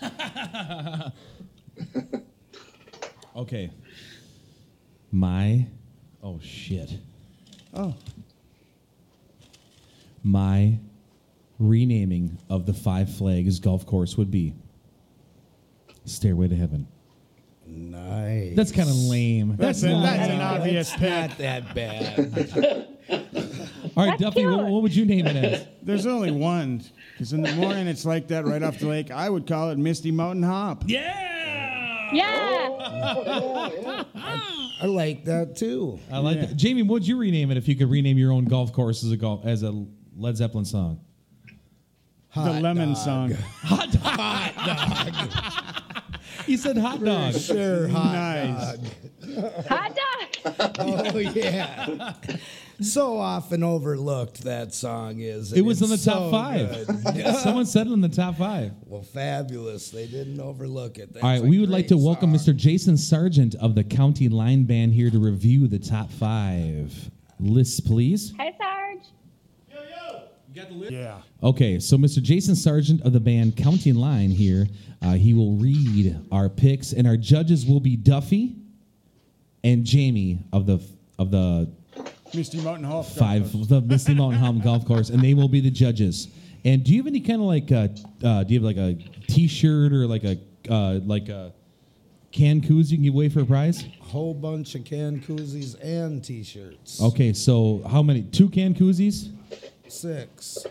Okay. 3.36 3.70
My, 5.20 5.66
oh 6.22 6.38
shit. 6.42 6.90
Oh, 7.72 7.94
My 10.22 10.78
renaming 11.58 12.36
of 12.50 12.66
the 12.66 12.74
Five 12.74 13.14
Flags 13.16 13.58
Golf 13.58 13.86
Course 13.86 14.18
would 14.18 14.30
be 14.30 14.52
Stairway 16.04 16.48
to 16.48 16.54
Heaven. 16.54 16.86
nice. 17.66 18.54
That's 18.56 18.72
kind 18.72 18.90
of 18.90 18.94
lame. 18.94 19.56
that's, 19.56 19.80
That's 19.80 19.94
a, 19.94 20.00
that's 20.02 20.30
an 20.30 20.40
obvious 20.42 20.92
pick. 20.92 21.00
not 21.30 21.38
that 21.38 21.74
bad. 21.74 22.88
All 23.96 24.04
right, 24.04 24.18
That's 24.18 24.34
Duffy, 24.34 24.44
what, 24.44 24.66
what 24.66 24.82
would 24.82 24.94
you 24.94 25.06
name 25.06 25.26
it 25.26 25.36
as? 25.36 25.66
There's 25.82 26.04
only 26.04 26.30
one. 26.30 26.82
Because 27.12 27.32
in 27.32 27.40
the 27.40 27.54
morning 27.54 27.86
it's 27.86 28.04
like 28.04 28.28
that 28.28 28.44
right 28.44 28.62
off 28.62 28.80
the 28.80 28.86
lake. 28.88 29.10
I 29.10 29.30
would 29.30 29.46
call 29.46 29.70
it 29.70 29.78
Misty 29.78 30.10
Mountain 30.10 30.42
Hop. 30.42 30.84
Yeah. 30.86 31.25
Yeah. 32.12 34.04
I 34.80 34.86
like 34.86 35.24
that 35.24 35.56
too. 35.56 35.98
I 36.10 36.18
like 36.18 36.36
Yeah. 36.36 36.46
that. 36.46 36.56
Jamie, 36.56 36.82
what 36.82 36.94
would 36.94 37.06
you 37.08 37.16
rename 37.16 37.50
it 37.50 37.56
if 37.56 37.66
you 37.68 37.74
could 37.76 37.90
rename 37.90 38.18
your 38.18 38.32
own 38.32 38.44
golf 38.44 38.72
course 38.72 39.02
as 39.04 39.10
a 39.10 39.16
golf 39.16 39.44
as 39.46 39.62
a 39.62 39.86
Led 40.16 40.36
Zeppelin 40.36 40.64
song? 40.64 41.00
the 42.34 42.40
Hot 42.42 42.62
lemon 42.62 42.92
dog. 42.92 42.98
song. 42.98 43.32
He 46.46 46.56
said 46.56 46.76
hot 46.78 47.02
dog. 47.04 47.34
Sure, 47.34 47.88
hot 47.88 48.12
Nice. 48.12 48.76
dog. 48.78 49.66
Hot 49.68 49.90
dog. 49.96 50.02
Oh 50.78 51.18
yeah. 51.18 52.12
so 52.80 53.16
often 53.16 53.64
overlooked 53.64 54.44
that 54.44 54.72
song 54.72 55.18
is. 55.18 55.52
It 55.52 55.62
was 55.62 55.82
in 55.82 55.88
the 55.88 55.94
it's 55.94 56.04
top 56.04 56.14
so 56.14 56.30
five. 56.30 57.36
Someone 57.42 57.66
said 57.66 57.88
it 57.88 57.92
in 57.92 58.00
the 58.00 58.08
top 58.08 58.36
five. 58.36 58.70
well, 58.86 59.02
fabulous. 59.02 59.90
They 59.90 60.06
didn't 60.06 60.38
overlook 60.40 60.98
it. 60.98 61.12
That's 61.12 61.24
All 61.24 61.30
right, 61.30 61.42
we 61.42 61.58
would 61.58 61.68
like 61.70 61.88
to 61.88 61.94
great 61.94 62.04
welcome 62.04 62.36
song. 62.38 62.54
Mr. 62.54 62.56
Jason 62.56 62.96
Sargent 62.96 63.56
of 63.56 63.74
the 63.74 63.82
County 63.82 64.28
Line 64.28 64.62
Band 64.64 64.94
here 64.94 65.10
to 65.10 65.18
review 65.18 65.66
the 65.66 65.80
top 65.80 66.12
five 66.12 67.10
lists, 67.40 67.80
please. 67.80 68.32
Hi, 68.38 68.52
Sarge. 68.56 69.02
Yeah. 70.90 71.18
Okay, 71.42 71.78
so 71.78 71.96
Mr. 71.96 72.22
Jason 72.22 72.54
Sargent 72.56 73.02
of 73.02 73.12
the 73.12 73.20
band 73.20 73.56
County 73.56 73.92
Line 73.92 74.30
here, 74.30 74.66
uh, 75.02 75.12
he 75.12 75.34
will 75.34 75.52
read 75.52 76.18
our 76.32 76.48
picks, 76.48 76.92
and 76.92 77.06
our 77.06 77.16
judges 77.16 77.66
will 77.66 77.80
be 77.80 77.96
Duffy 77.96 78.56
and 79.64 79.84
Jamie 79.84 80.38
of 80.52 80.66
the 80.66 80.80
of 81.18 81.30
the 81.30 81.70
Misty 82.34 82.60
Mountain 82.60 82.84
Hall. 82.84 83.02
five 83.02 83.68
the 83.68 83.80
Misty 83.80 84.14
Mountain 84.14 84.40
Home 84.40 84.60
Golf 84.60 84.86
Course, 84.86 85.10
and 85.10 85.22
they 85.22 85.34
will 85.34 85.48
be 85.48 85.60
the 85.60 85.70
judges. 85.70 86.28
And 86.64 86.82
do 86.82 86.92
you 86.92 86.98
have 86.98 87.06
any 87.06 87.20
kind 87.20 87.40
of 87.40 87.46
like 87.46 87.70
uh 87.70 87.88
uh, 88.26 88.44
do 88.44 88.54
you 88.54 88.60
have 88.60 88.64
like 88.64 88.76
a 88.76 88.94
T-shirt 89.28 89.92
or 89.92 90.06
like 90.06 90.24
a 90.24 90.38
uh, 90.70 91.00
like 91.04 91.28
a 91.28 91.52
can 92.32 92.60
koozie 92.60 92.90
you 92.90 92.96
can 92.96 93.04
give 93.04 93.14
away 93.14 93.28
for 93.28 93.40
a 93.40 93.46
prize? 93.46 93.84
whole 94.00 94.34
bunch 94.34 94.74
of 94.74 94.84
can 94.84 95.20
koozies 95.20 95.76
and 95.82 96.24
T-shirts. 96.24 97.02
Okay, 97.02 97.32
so 97.32 97.82
how 97.90 98.02
many? 98.02 98.22
Two 98.22 98.48
can 98.48 98.74
koozies. 98.74 99.30
Six. 99.88 100.66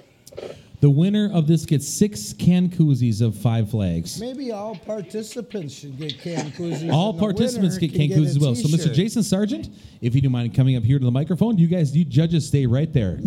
The 0.81 0.89
winner 0.89 1.31
of 1.33 1.47
this 1.47 1.65
gets 1.65 1.87
six 1.87 2.33
can 2.33 2.69
koozies 2.69 3.21
of 3.21 3.35
Five 3.35 3.71
Flags. 3.71 4.19
Maybe 4.19 4.51
all 4.51 4.75
participants 4.75 5.73
should 5.73 5.97
get 5.97 6.19
can 6.19 6.51
koozies. 6.51 6.91
All 6.91 7.09
and 7.11 7.17
the 7.17 7.21
participants 7.23 7.75
winner 7.79 7.87
get 7.91 7.97
can 7.97 8.09
can 8.09 8.19
koozies 8.19 8.27
as 8.27 8.39
well. 8.39 8.55
So, 8.55 8.67
Mr. 8.67 8.77
T-shirt. 8.77 8.93
Jason 8.93 9.23
Sargent, 9.23 9.69
if 10.01 10.13
you 10.13 10.21
don't 10.21 10.31
mind 10.31 10.53
coming 10.53 10.75
up 10.75 10.83
here 10.83 10.99
to 10.99 11.05
the 11.05 11.11
microphone, 11.11 11.57
you 11.57 11.67
guys, 11.67 11.95
you 11.95 12.05
judges, 12.05 12.47
stay 12.47 12.65
right 12.65 12.91
there. 12.91 13.19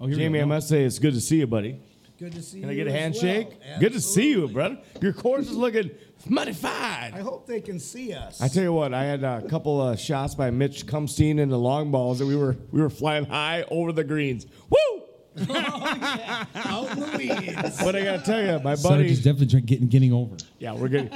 Oh, 0.00 0.06
here 0.06 0.08
we 0.08 0.14
Jamie, 0.16 0.38
go. 0.38 0.44
I 0.44 0.46
must 0.46 0.68
say 0.68 0.82
it's 0.84 0.98
good 0.98 1.14
to 1.14 1.20
see 1.20 1.36
you, 1.38 1.46
buddy. 1.46 1.78
Good 2.18 2.32
to 2.32 2.42
see 2.42 2.58
you. 2.58 2.62
Can 2.62 2.70
I 2.70 2.74
get 2.74 2.86
a 2.86 2.90
as 2.90 2.96
handshake? 3.00 3.48
well. 3.68 3.80
Good 3.80 3.92
to 3.92 4.00
see 4.00 4.30
you, 4.30 4.44
Absolutely. 4.44 4.54
brother. 4.54 4.78
Your 5.00 5.12
course 5.12 5.50
is 5.50 5.56
looking 5.56 5.90
mighty 6.28 6.52
fine. 6.52 7.14
I 7.14 7.20
hope 7.20 7.46
they 7.46 7.60
can 7.60 7.78
see 7.78 8.12
us. 8.12 8.40
I 8.40 8.48
tell 8.48 8.62
you 8.62 8.72
what, 8.72 8.94
I 8.94 9.04
had 9.04 9.22
a 9.24 9.42
couple 9.48 9.80
of 9.82 9.98
shots 10.00 10.34
by 10.34 10.50
Mitch 10.50 10.86
Cumstein 10.86 11.38
in 11.38 11.48
the 11.48 11.58
long 11.58 11.90
balls 11.90 12.18
that 12.20 12.26
we 12.26 12.36
were 12.36 12.56
we 12.70 12.80
were 12.80 12.90
flying 12.90 13.24
high 13.24 13.64
over 13.70 13.92
the 13.92 14.04
greens. 14.04 14.46
Woo! 14.70 15.01
Out 15.36 16.90
in 16.92 17.00
the 17.00 17.14
weeds. 17.16 17.78
But 17.82 17.96
I 17.96 18.04
gotta 18.04 18.22
tell 18.24 18.40
you, 18.44 18.58
my 18.62 18.74
Sarge 18.74 18.82
buddy, 18.98 19.10
is 19.10 19.18
definitely 19.18 19.46
trying- 19.48 19.64
getting 19.64 19.86
getting 19.88 20.12
over. 20.12 20.36
yeah, 20.58 20.72
we're 20.74 20.88
good. 20.88 21.10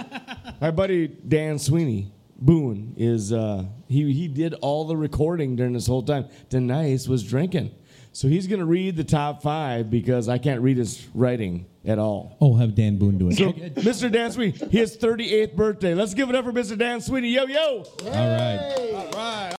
my 0.60 0.70
buddy 0.70 1.08
Dan 1.08 1.58
Sweeney 1.58 2.12
Boone 2.38 2.94
is 2.96 3.32
uh, 3.32 3.64
he 3.88 4.12
he 4.12 4.28
did 4.28 4.54
all 4.54 4.84
the 4.86 4.96
recording 4.96 5.56
during 5.56 5.72
this 5.72 5.86
whole 5.86 6.02
time. 6.02 6.26
Denise 6.50 7.08
was 7.08 7.22
drinking, 7.24 7.70
so 8.12 8.28
he's 8.28 8.46
gonna 8.46 8.66
read 8.66 8.96
the 8.96 9.04
top 9.04 9.42
five 9.42 9.90
because 9.90 10.28
I 10.28 10.38
can't 10.38 10.60
read 10.60 10.76
his 10.76 11.06
writing 11.14 11.66
at 11.84 11.98
all. 11.98 12.36
Oh, 12.40 12.54
have 12.56 12.74
Dan 12.74 12.98
Boone 12.98 13.16
do 13.16 13.28
it. 13.28 13.36
So, 13.36 13.52
Mr. 13.52 14.10
Dan 14.12 14.32
Sweeney, 14.32 14.52
his 14.70 14.96
38th 14.98 15.54
birthday. 15.56 15.94
Let's 15.94 16.14
give 16.14 16.28
it 16.28 16.34
up 16.34 16.44
for 16.44 16.52
Mr. 16.52 16.76
Dan 16.76 17.00
Sweeney. 17.00 17.28
Yo, 17.30 17.44
yo. 17.46 17.84
All 18.04 18.10
right. 18.10 19.54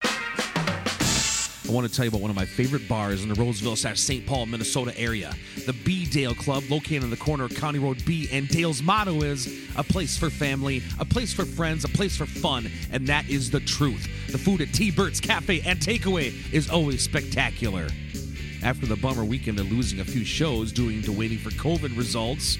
I 1.68 1.72
want 1.72 1.88
to 1.88 1.92
tell 1.92 2.04
you 2.04 2.10
about 2.10 2.20
one 2.20 2.30
of 2.30 2.36
my 2.36 2.44
favorite 2.44 2.88
bars 2.88 3.24
in 3.24 3.28
the 3.28 3.34
Roseville 3.34 3.74
slash 3.74 3.98
St. 3.98 4.24
Paul, 4.24 4.46
Minnesota 4.46 4.96
area. 4.96 5.34
The 5.66 5.72
B 5.72 6.06
Dale 6.06 6.34
Club, 6.34 6.62
located 6.70 7.02
on 7.02 7.10
the 7.10 7.16
corner 7.16 7.42
of 7.42 7.56
County 7.56 7.80
Road 7.80 8.04
B, 8.04 8.28
and 8.30 8.46
Dale's 8.46 8.82
motto 8.82 9.22
is 9.22 9.68
a 9.76 9.82
place 9.82 10.16
for 10.16 10.30
family, 10.30 10.80
a 11.00 11.04
place 11.04 11.32
for 11.32 11.44
friends, 11.44 11.84
a 11.84 11.88
place 11.88 12.16
for 12.16 12.26
fun, 12.26 12.70
and 12.92 13.04
that 13.08 13.28
is 13.28 13.50
the 13.50 13.58
truth. 13.58 14.08
The 14.30 14.38
food 14.38 14.60
at 14.60 14.72
T. 14.72 14.92
Bert's 14.92 15.18
Cafe 15.18 15.60
and 15.62 15.80
Takeaway 15.80 16.32
is 16.52 16.70
always 16.70 17.02
spectacular. 17.02 17.88
After 18.62 18.86
the 18.86 18.96
bummer 18.96 19.24
weekend 19.24 19.60
of 19.60 19.70
losing 19.70 20.00
a 20.00 20.04
few 20.04 20.24
shows 20.24 20.72
due 20.72 21.00
to 21.02 21.12
waiting 21.12 21.38
for 21.38 21.50
COVID 21.50 21.96
results, 21.96 22.58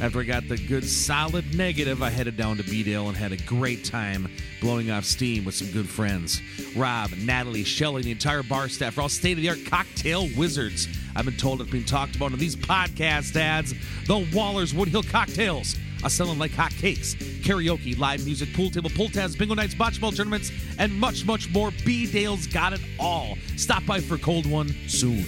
after 0.00 0.20
I 0.20 0.24
got 0.24 0.48
the 0.48 0.56
good 0.56 0.84
solid 0.84 1.54
negative, 1.54 2.02
I 2.02 2.10
headed 2.10 2.36
down 2.36 2.56
to 2.56 2.64
B-Dale 2.64 3.08
and 3.08 3.16
had 3.16 3.32
a 3.32 3.36
great 3.36 3.84
time 3.84 4.28
blowing 4.60 4.90
off 4.90 5.04
steam 5.04 5.44
with 5.44 5.54
some 5.54 5.70
good 5.70 5.88
friends. 5.88 6.40
Rob, 6.74 7.12
Natalie, 7.18 7.64
Shelly, 7.64 8.02
the 8.02 8.10
entire 8.10 8.42
bar 8.42 8.68
staff 8.68 8.98
are 8.98 9.02
all 9.02 9.08
state-of-the-art 9.08 9.66
cocktail 9.66 10.28
wizards. 10.36 10.88
I've 11.14 11.26
been 11.26 11.36
told 11.36 11.60
it's 11.60 11.70
been 11.70 11.84
talked 11.84 12.16
about 12.16 12.32
in 12.32 12.38
these 12.38 12.56
podcast 12.56 13.36
ads. 13.36 13.74
The 14.06 14.26
Waller's 14.34 14.72
Woodhill 14.72 15.08
Cocktails 15.08 15.76
are 16.04 16.10
selling 16.10 16.38
like 16.38 16.52
hotcakes. 16.52 17.14
Karaoke, 17.42 17.98
live 17.98 18.24
music, 18.24 18.52
pool 18.54 18.70
table, 18.70 18.90
pull 18.94 19.08
tabs, 19.08 19.34
bingo 19.34 19.54
nights, 19.54 19.74
bocce 19.74 20.00
ball 20.00 20.12
tournaments, 20.12 20.52
and 20.78 20.92
much, 20.92 21.24
much 21.24 21.50
more. 21.50 21.70
B-Dale's 21.84 22.46
got 22.46 22.72
it 22.72 22.80
all. 23.00 23.36
Stop 23.56 23.84
by 23.86 24.00
for 24.00 24.14
a 24.14 24.18
cold 24.18 24.46
one 24.46 24.68
soon. 24.86 25.24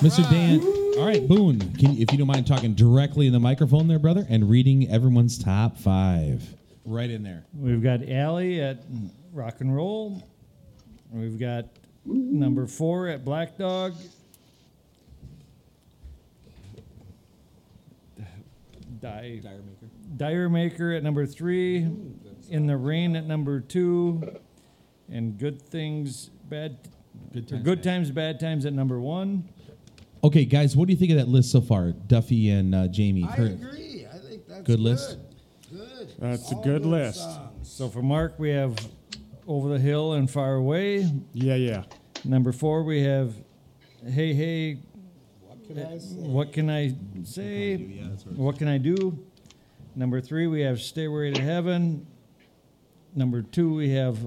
Mr. 0.00 0.28
Dan. 0.30 0.60
All 0.98 1.06
right, 1.06 1.26
Boone. 1.26 1.58
Can 1.74 1.94
you, 1.94 2.02
if 2.02 2.12
you 2.12 2.18
don't 2.18 2.26
mind 2.26 2.46
talking 2.46 2.74
directly 2.74 3.26
in 3.26 3.32
the 3.32 3.40
microphone 3.40 3.88
there, 3.88 3.98
brother, 3.98 4.26
and 4.28 4.48
reading 4.48 4.90
everyone's 4.90 5.38
top 5.38 5.76
five. 5.78 6.44
Right 6.84 7.10
in 7.10 7.22
there. 7.22 7.44
We've 7.54 7.82
got 7.82 8.08
Allie 8.08 8.60
at 8.60 8.84
Rock 9.32 9.60
and 9.60 9.74
Roll. 9.74 10.22
We've 11.10 11.38
got 11.38 11.66
number 12.04 12.66
four 12.66 13.08
at 13.08 13.24
Black 13.24 13.56
Dog. 13.58 13.94
Die, 19.00 19.40
D'yer 20.16 20.48
Mak'er 20.48 20.96
at 20.96 21.02
number 21.02 21.26
three. 21.26 21.86
In 22.50 22.66
the 22.66 22.76
Rain 22.76 23.14
at 23.16 23.26
number 23.26 23.60
two. 23.60 24.22
And 25.10 25.38
Good 25.38 25.62
Things, 25.62 26.30
Bad 26.48 26.78
Good 27.32 27.48
times, 27.48 27.62
Good 27.62 27.78
bad. 27.78 27.84
Times, 27.84 28.10
Bad 28.10 28.40
Times 28.40 28.66
at 28.66 28.72
number 28.72 29.00
one. 29.00 29.48
Okay, 30.22 30.44
guys, 30.44 30.76
what 30.76 30.86
do 30.88 30.92
you 30.92 30.98
think 30.98 31.10
of 31.12 31.16
that 31.18 31.28
list 31.28 31.50
so 31.50 31.60
far, 31.60 31.92
Duffy 31.92 32.50
and 32.50 32.74
uh, 32.74 32.88
Jamie? 32.88 33.24
I 33.24 33.36
For- 33.36 33.42
agree. 33.46 34.06
I 34.12 34.18
think 34.18 34.46
that's 34.48 34.62
Good 34.62 34.80
list? 34.80 35.18
Good. 35.72 36.12
That's 36.18 36.50
a 36.52 36.56
All 36.56 36.62
good 36.62 36.84
list. 36.84 37.20
songs. 37.20 37.68
So 37.68 37.88
for 37.88 38.02
Mark, 38.02 38.34
we 38.38 38.50
have 38.50 38.76
Over 39.46 39.68
the 39.68 39.78
Hill 39.78 40.14
and 40.14 40.30
Far 40.30 40.54
Away. 40.54 41.08
Yeah, 41.32 41.54
yeah. 41.54 41.84
Number 42.24 42.52
four, 42.52 42.82
we 42.82 43.02
have 43.02 43.34
Hey 44.04 44.32
Hey, 44.34 44.74
What 44.74 44.87
can 45.68 46.32
What 46.32 46.52
Can 46.52 46.70
I 46.70 46.94
Say? 47.24 47.76
What 48.36 48.58
Can 48.58 48.68
I 48.68 48.78
Do? 48.78 49.18
Number 49.94 50.20
three, 50.20 50.46
we 50.46 50.60
have 50.62 50.80
Stairway 50.80 51.32
to 51.32 51.42
Heaven. 51.42 52.06
Number 53.14 53.42
two, 53.42 53.74
we 53.74 53.90
have 53.90 54.18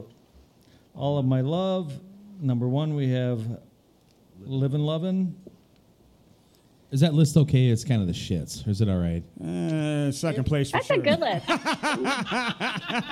All 0.96 1.18
of 1.18 1.26
My 1.26 1.42
Love. 1.42 1.94
Number 2.40 2.68
one, 2.68 2.96
we 2.96 3.10
have 3.12 3.40
Livin' 4.40 4.82
Lovin'. 4.84 5.36
is 6.92 7.00
that 7.02 7.14
list 7.14 7.38
okay? 7.38 7.68
It's 7.68 7.84
kind 7.84 8.02
of 8.02 8.08
the 8.08 8.14
shits, 8.14 8.66
or 8.68 8.72
is 8.72 8.82
it 8.82 8.90
all 8.90 8.98
right? 8.98 9.24
Uh, 9.40 10.12
second 10.12 10.46
place 10.46 10.72
for 10.72 10.78
That's 10.78 10.88
sure. 10.88 10.98
a 10.98 11.00
good 11.00 11.20
list. 11.20 11.46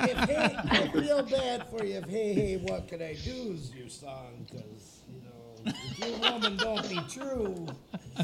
If 0.01 0.17
hey, 0.29 0.55
I 0.57 0.87
feel 0.91 1.23
bad 1.23 1.67
for 1.69 1.85
you. 1.85 1.97
If 1.97 2.05
hey 2.05 2.33
hey, 2.33 2.57
what 2.57 2.87
can 2.87 3.01
I 3.01 3.13
do 3.13 3.51
is 3.53 3.71
your 3.75 3.87
song 3.89 4.45
because 4.49 5.01
you 5.07 5.21
know 5.21 5.71
if 5.73 5.99
your 5.99 6.31
woman 6.31 6.57
don't 6.57 6.89
be 6.89 6.99
true. 7.07 7.67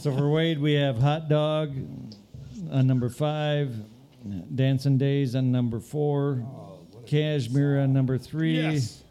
So 0.01 0.15
for 0.15 0.29
Wade, 0.29 0.59
we 0.59 0.73
have 0.73 0.97
Hot 0.99 1.29
Dog 1.29 1.75
on 2.71 2.87
number 2.87 3.09
five, 3.09 3.75
Dancing 4.53 4.97
Days 4.97 5.35
on 5.35 5.51
number 5.51 5.79
four, 5.79 6.45
Kashmir 7.05 7.79
on 7.79 7.93
number 7.93 8.17
three, 8.17 8.55
Yes. 8.61 9.03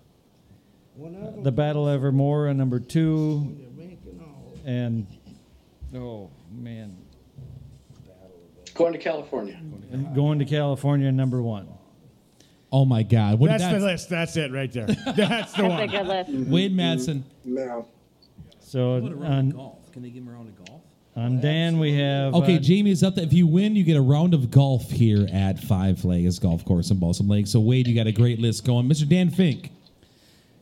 One 0.97 1.14
of 1.16 1.35
them 1.35 1.42
The 1.42 1.51
Battle 1.53 1.88
Evermore 1.88 2.49
on 2.49 2.57
number 2.57 2.79
two, 2.81 3.57
you're 3.59 3.70
making 3.70 4.20
all. 4.20 4.53
and 4.64 5.07
oh 5.94 6.31
man, 6.53 6.97
Going 8.75 8.92
to 8.92 8.99
California. 8.99 9.59
Going 10.14 10.38
to 10.40 10.44
California 10.44 11.11
number 11.12 11.40
one. 11.40 11.68
Oh 12.73 12.85
my 12.85 13.05
God! 13.05 13.38
What 13.38 13.51
That's 13.51 13.62
that's 13.62 13.79
the 13.79 13.85
list. 13.85 14.09
That's 14.11 14.37
it 14.37 14.51
right 14.53 14.73
there. 14.73 14.87
That's 14.87 15.07
the 15.07 15.12
That's 15.12 15.59
a 15.59 15.68
one. 15.68 15.88
good 15.88 16.07
list. 16.09 16.31
Wade 16.51 16.77
Madsen. 16.77 17.23
No. 17.44 17.87
So 18.59 18.94
on, 19.23 19.51
golf. 19.51 19.79
Can 19.95 20.03
they 20.03 20.11
give 20.11 20.25
him 20.25 20.29
a 20.29 20.33
round 20.33 20.49
of 20.49 20.65
golf? 20.67 20.83
on 21.17 21.41
Dan 21.41 21.79
we 21.79 21.95
have 21.95 22.35
Okay, 22.35 22.57
uh, 22.57 22.59
Jamie's 22.59 23.05
up 23.05 23.15
there. 23.15 23.25
If 23.25 23.33
you 23.33 23.47
win, 23.47 23.77
you 23.77 23.85
get 23.85 23.97
a 23.97 24.01
round 24.03 24.35
of 24.35 24.51
golf 24.51 24.91
here 24.91 25.29
at 25.33 25.61
Five 25.61 26.01
Flags 26.01 26.41
Golf 26.41 26.65
Course 26.65 26.91
in 26.91 26.99
Balsam 26.99 27.29
Lake. 27.29 27.47
So 27.47 27.61
Wade, 27.61 27.87
you 27.87 27.95
got 27.95 28.09
a 28.09 28.13
great 28.13 28.41
list 28.41 28.65
going. 28.67 28.89
Mr. 28.89 29.09
Dan 29.09 29.31
Fink. 29.31 29.71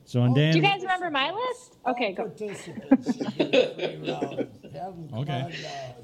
so 0.04 0.20
on 0.20 0.34
Dan 0.34 0.52
Do 0.52 0.58
you 0.58 0.62
guys 0.62 0.82
remember 0.82 1.10
my 1.10 1.30
list? 1.32 1.78
Okay, 1.86 2.12
go. 2.12 2.24
Participants 2.28 3.16
should 3.16 3.36
get 3.38 3.54
a 3.54 3.98
free 3.98 4.10
round. 4.12 4.48
Have 4.74 4.92
'em 4.92 5.08
come 5.08 5.18
Okay. 5.20 5.32
on 5.40 5.50
down. 5.50 5.94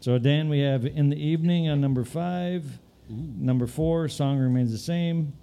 So 0.00 0.16
Dan, 0.18 0.48
we 0.48 0.60
have 0.60 0.86
in 0.86 1.10
the 1.10 1.22
evening 1.22 1.68
on 1.68 1.82
number 1.82 2.04
five. 2.06 2.78
Number 3.10 3.66
four, 3.66 4.08
song 4.08 4.38
remains 4.38 4.72
the 4.72 4.78
same. 4.78 5.34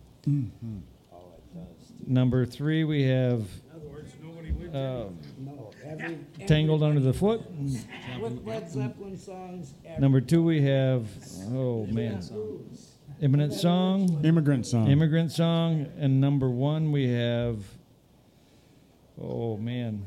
Number 2.07 2.45
three, 2.47 2.83
we 2.83 3.03
have 3.03 3.41
uh, 4.73 4.73
No, 4.73 5.13
every, 5.87 6.17
Tangled 6.45 6.83
Under 6.83 6.99
the 6.99 7.13
Foot. 7.13 7.41
with 8.21 8.45
Led 8.45 8.69
Zeppelin 8.69 9.17
songs. 9.17 9.73
every 9.85 10.01
Number 10.01 10.21
two, 10.21 10.43
we 10.43 10.61
have 10.61 11.07
oh 11.53 11.85
man, 11.87 12.19
blues. 12.19 12.93
Imminent 13.21 13.53
Song, 13.53 14.21
Immigrant 14.23 14.65
song. 14.65 14.87
Immigrant 14.89 15.31
Song, 15.31 15.87
and 15.97 16.21
number 16.21 16.49
one 16.49 16.91
we 16.91 17.07
have. 17.09 17.63
Oh 19.19 19.57
man, 19.57 20.05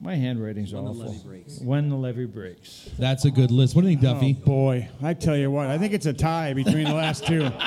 my 0.00 0.14
handwriting's 0.14 0.72
When 0.72 0.84
the 0.84 0.90
awful. 0.90 1.02
Levee 1.06 1.24
Breaks. 1.26 1.60
When 1.60 1.88
the 1.88 1.96
levee 1.96 2.26
breaks. 2.26 2.90
That's 2.98 3.24
a 3.24 3.30
good 3.30 3.50
list. 3.50 3.74
What 3.74 3.82
do 3.82 3.88
you 3.88 3.96
think, 3.96 4.08
oh. 4.08 4.14
Duffy? 4.14 4.36
Oh, 4.42 4.46
boy, 4.46 4.88
I 5.02 5.14
tell 5.14 5.36
you 5.36 5.50
what, 5.50 5.66
I 5.66 5.78
think 5.78 5.92
it's 5.92 6.06
a 6.06 6.12
tie 6.12 6.52
between 6.54 6.84
the 6.84 6.94
last 6.94 7.26
two. 7.26 7.50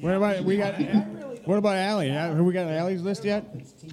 What 0.00 0.16
about 0.16 0.44
we 0.44 0.58
got? 0.58 0.74
What 1.44 1.58
about 1.58 1.76
Allie? 1.76 2.08
Have 2.08 2.38
we 2.38 2.52
got 2.52 2.68
Allie's 2.68 3.02
list 3.02 3.24
yet? 3.24 3.44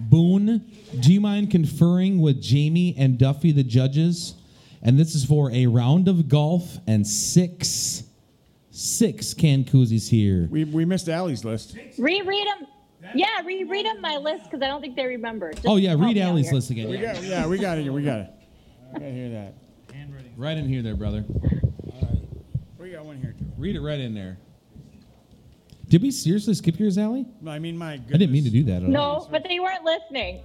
Boone, 0.10 0.66
do 1.00 1.12
you 1.14 1.20
mind 1.20 1.52
conferring 1.52 2.22
with 2.22 2.42
Jamie 2.42 2.96
and 2.98 3.18
Duffy, 3.18 3.52
the 3.52 3.64
judges? 3.64 4.36
And 4.82 4.98
this 4.98 5.14
is 5.16 5.26
for 5.26 5.52
a 5.52 5.68
round 5.68 6.08
of 6.08 6.28
golf 6.30 6.78
and 6.88 7.06
six, 7.06 8.04
six 8.72 9.34
can 9.34 9.64
koozies 9.66 10.10
here. 10.10 10.48
We, 10.50 10.64
we 10.64 10.86
missed 10.86 11.10
Allie's 11.10 11.44
list. 11.44 11.76
Reread 11.98 12.48
them. 12.48 12.68
Yeah, 13.14 13.42
reread 13.46 13.86
them 13.86 14.00
my 14.02 14.16
list 14.18 14.46
because 14.46 14.62
I 14.62 14.68
don't 14.68 14.80
think 14.82 14.96
they 14.96 15.06
remember. 15.06 15.52
Just 15.52 15.68
Oh 15.68 15.76
yeah, 15.76 15.96
read 15.98 16.18
Allie's 16.18 16.52
list 16.52 16.70
again. 16.70 16.90
We 16.90 16.98
Yeah. 17.00 17.14
got, 17.14 17.24
yeah, 17.24 17.48
we 17.48 17.58
got 17.58 17.78
it. 17.78 17.92
We 17.92 18.04
got 18.04 18.20
it. 18.22 18.30
I 18.96 19.00
gotta 19.00 19.12
hear 19.12 19.30
that. 19.32 19.54
Right 20.38 20.58
in 20.58 20.68
here, 20.68 20.82
there, 20.82 20.96
brother. 20.96 21.26
All 21.28 22.02
right, 22.02 22.20
We 22.80 22.92
got 22.92 23.06
one 23.06 23.18
here 23.18 23.36
too. 23.38 23.46
Read 23.58 23.76
it 23.76 23.82
right 23.82 24.00
in 24.00 24.14
there. 24.16 24.38
Did 25.92 26.02
we 26.02 26.10
seriously 26.12 26.54
skip 26.54 26.80
yours, 26.80 26.98
Allie? 26.98 27.26
I 27.46 27.60
mean, 27.60 27.78
my 27.78 27.98
goodness. 27.98 28.16
I 28.16 28.18
didn't 28.20 28.32
mean 28.32 28.46
to 28.46 28.50
do 28.50 28.64
that. 28.64 28.78
At 28.78 28.84
all. 28.84 28.90
No, 28.90 29.28
but 29.30 29.44
they 29.44 29.60
weren't 29.60 29.84
listening. 29.84 30.42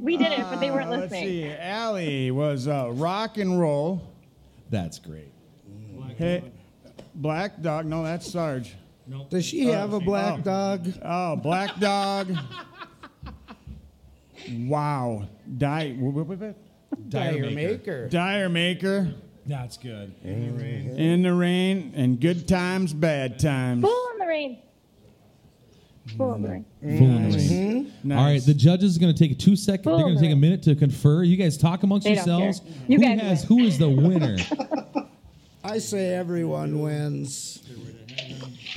We 0.00 0.16
did 0.16 0.32
it, 0.32 0.40
but 0.40 0.56
they 0.58 0.72
weren't 0.72 0.88
Uh, 0.88 0.98
let's 0.98 1.12
listening. 1.12 1.28
see. 1.44 1.50
Allie 1.52 2.32
was 2.32 2.66
uh, 2.66 2.90
rock 2.90 3.38
and 3.38 3.60
roll. 3.60 4.02
That's 4.70 4.98
great. 4.98 5.30
Hey, 6.18 6.42
Black 7.14 7.62
Dog. 7.62 7.86
No, 7.86 8.02
that's 8.02 8.28
Sarge. 8.28 8.74
Does 9.30 9.44
she 9.44 9.66
have 9.66 9.92
a 9.92 10.00
black 10.00 10.40
oh. 10.40 10.42
dog? 10.42 10.88
Oh, 11.04 11.36
Black 11.36 11.78
Dog. 11.78 12.36
wow. 14.58 15.28
Die. 15.58 15.92
wh- 15.94 16.12
wh- 16.12 16.28
wh- 16.28 16.42
wh- 16.42 17.08
D'yer 17.08 17.50
Mak'er. 17.52 18.08
D'yer 18.08 18.48
Mak'er. 18.48 19.14
That's 19.46 19.76
good. 19.76 20.12
In 20.24 20.56
the 20.56 20.62
rain. 20.62 20.98
In 20.98 21.22
the 21.22 21.34
rain 21.34 21.92
and 21.94 22.20
good 22.20 22.48
times, 22.48 22.92
bad 22.92 23.38
times. 23.38 23.82
Fool 23.82 24.08
in 24.14 24.18
the 24.18 24.26
rain. 24.26 24.58
Fool 26.16 26.34
in 26.34 26.42
the 26.42 26.48
rain. 26.48 26.64
Full 26.80 26.88
in 26.90 27.30
the 27.30 27.36
rain. 27.38 27.92
Nice. 28.04 28.18
All 28.18 28.24
right, 28.24 28.42
the 28.44 28.54
judges 28.54 28.96
are 28.96 29.00
going 29.00 29.14
to 29.14 29.18
take 29.28 29.38
two 29.38 29.54
seconds. 29.56 29.84
They're 29.86 30.04
going 30.04 30.16
to 30.16 30.20
take 30.20 30.32
a 30.32 30.36
minute 30.36 30.62
to 30.64 30.74
confer. 30.74 31.22
You 31.22 31.36
guys 31.36 31.56
talk 31.56 31.82
amongst 31.84 32.04
They 32.04 32.14
don't 32.16 32.26
yourselves. 32.26 32.62
You 32.88 32.98
who 32.98 33.04
guys 33.04 33.20
has 33.20 33.44
who 33.44 33.60
is 33.60 33.78
the 33.78 33.88
winner? 33.88 34.36
I 35.64 35.78
say 35.78 36.12
everyone 36.14 36.80
wins. 36.80 37.62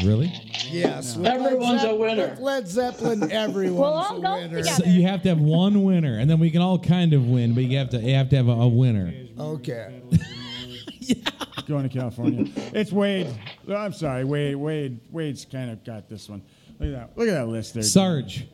really? 0.04 0.32
Yes. 0.70 1.16
with 1.18 1.26
Everyone's 1.26 1.82
Led 1.82 1.92
a 1.92 1.96
winner. 1.96 2.28
with 2.30 2.40
Led 2.40 2.68
Zeppelin, 2.68 3.32
everyone's 3.32 3.80
We'll 3.80 3.84
all 3.86 4.18
a 4.18 4.22
go 4.22 4.34
winner. 4.36 4.58
together. 4.60 4.84
So 4.84 4.86
you 4.86 5.02
have 5.08 5.24
to 5.24 5.30
have 5.30 5.40
one 5.40 5.84
winner, 5.84 6.20
and 6.20 6.30
then 6.30 6.40
we 6.40 6.52
can 6.52 6.62
all 6.62 6.78
kind 6.78 7.14
of 7.14 7.26
win, 7.26 7.56
but 7.56 7.64
you 7.64 7.78
have 7.80 7.90
to 7.90 8.00
you 8.00 8.14
have 8.14 8.30
to 8.30 8.36
have 8.36 8.48
a, 8.48 8.52
a 8.52 8.68
winner. 8.68 9.12
Okay. 9.40 10.00
Going 11.68 11.90
to 11.90 11.90
California. 11.90 12.46
It's 12.76 12.92
Wade. 12.92 13.28
I'm 13.68 13.92
sorry, 13.94 14.24
Wade. 14.24 14.56
Wade. 14.56 15.00
Wade's 15.10 15.46
kind 15.46 15.72
of 15.72 15.84
got 15.84 16.08
this 16.08 16.30
one. 16.30 16.44
Look 16.80 16.90
at 16.90 16.92
that. 16.94 17.18
Look 17.18 17.28
at 17.28 17.34
that 17.34 17.48
list 17.48 17.74
there. 17.74 17.84
Sarge, 17.84 18.48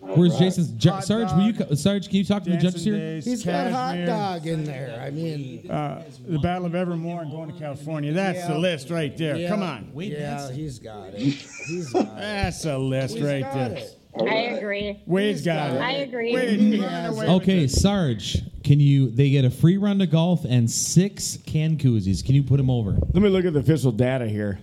where's 0.00 0.36
Jason's? 0.38 0.68
J- 0.72 1.00
Sarge, 1.00 1.32
will 1.32 1.46
you? 1.46 1.52
co- 1.54 1.74
Sarge, 1.74 2.08
can 2.08 2.16
you 2.16 2.24
talk 2.24 2.42
to 2.44 2.50
the 2.50 2.56
Dancing 2.56 2.70
judges 2.70 2.84
here? 2.84 2.96
Days, 2.96 3.24
He's 3.24 3.44
got 3.44 3.70
hot 3.70 3.96
dog 4.06 4.46
in 4.46 4.64
there. 4.64 5.00
I 5.04 5.10
mean, 5.10 5.70
Uh, 5.70 6.02
the 6.26 6.38
Battle 6.38 6.66
of 6.66 6.74
Evermore 6.74 7.22
and 7.22 7.30
going 7.30 7.52
to 7.52 7.58
California. 7.58 8.12
That's 8.12 8.46
the 8.46 8.58
list 8.58 8.90
right 8.90 9.16
there. 9.16 9.36
yeah, 9.36 9.48
Come 9.48 9.62
on. 9.62 9.90
yeah, 9.94 10.50
he's 10.52 10.78
got 10.78 11.14
it. 11.14 11.20
He's 11.20 11.92
got 11.92 12.02
it. 12.02 12.16
That's 12.16 12.64
a 12.64 12.78
list 12.78 13.14
He's 13.14 13.24
right 13.24 13.42
there. 13.52 13.72
it. 13.76 13.94
I 14.20 14.34
agree. 14.56 15.00
Wade's 15.06 15.42
got 15.44 15.74
it. 15.74 15.80
I 15.80 15.92
agree. 15.98 16.34
Wade, 16.34 16.58
you 16.58 16.82
running 16.82 17.06
away 17.12 17.18
with 17.26 17.42
Okay. 17.42 17.68
Sarge, 17.68 18.42
can 18.64 18.80
you? 18.80 19.10
They 19.10 19.30
get 19.30 19.44
a 19.44 19.50
free 19.50 19.76
run 19.76 20.00
to 20.00 20.06
golf 20.08 20.44
and 20.48 20.68
six 20.68 21.38
can 21.46 21.76
koozies. 21.76 22.24
Can 22.24 22.34
you 22.34 22.42
put 22.42 22.56
them 22.56 22.70
over? 22.70 22.92
Let 23.12 23.22
me 23.22 23.28
look 23.28 23.44
at 23.44 23.52
the 23.52 23.60
official 23.60 23.92
data 23.92 24.26
here. 24.26 24.58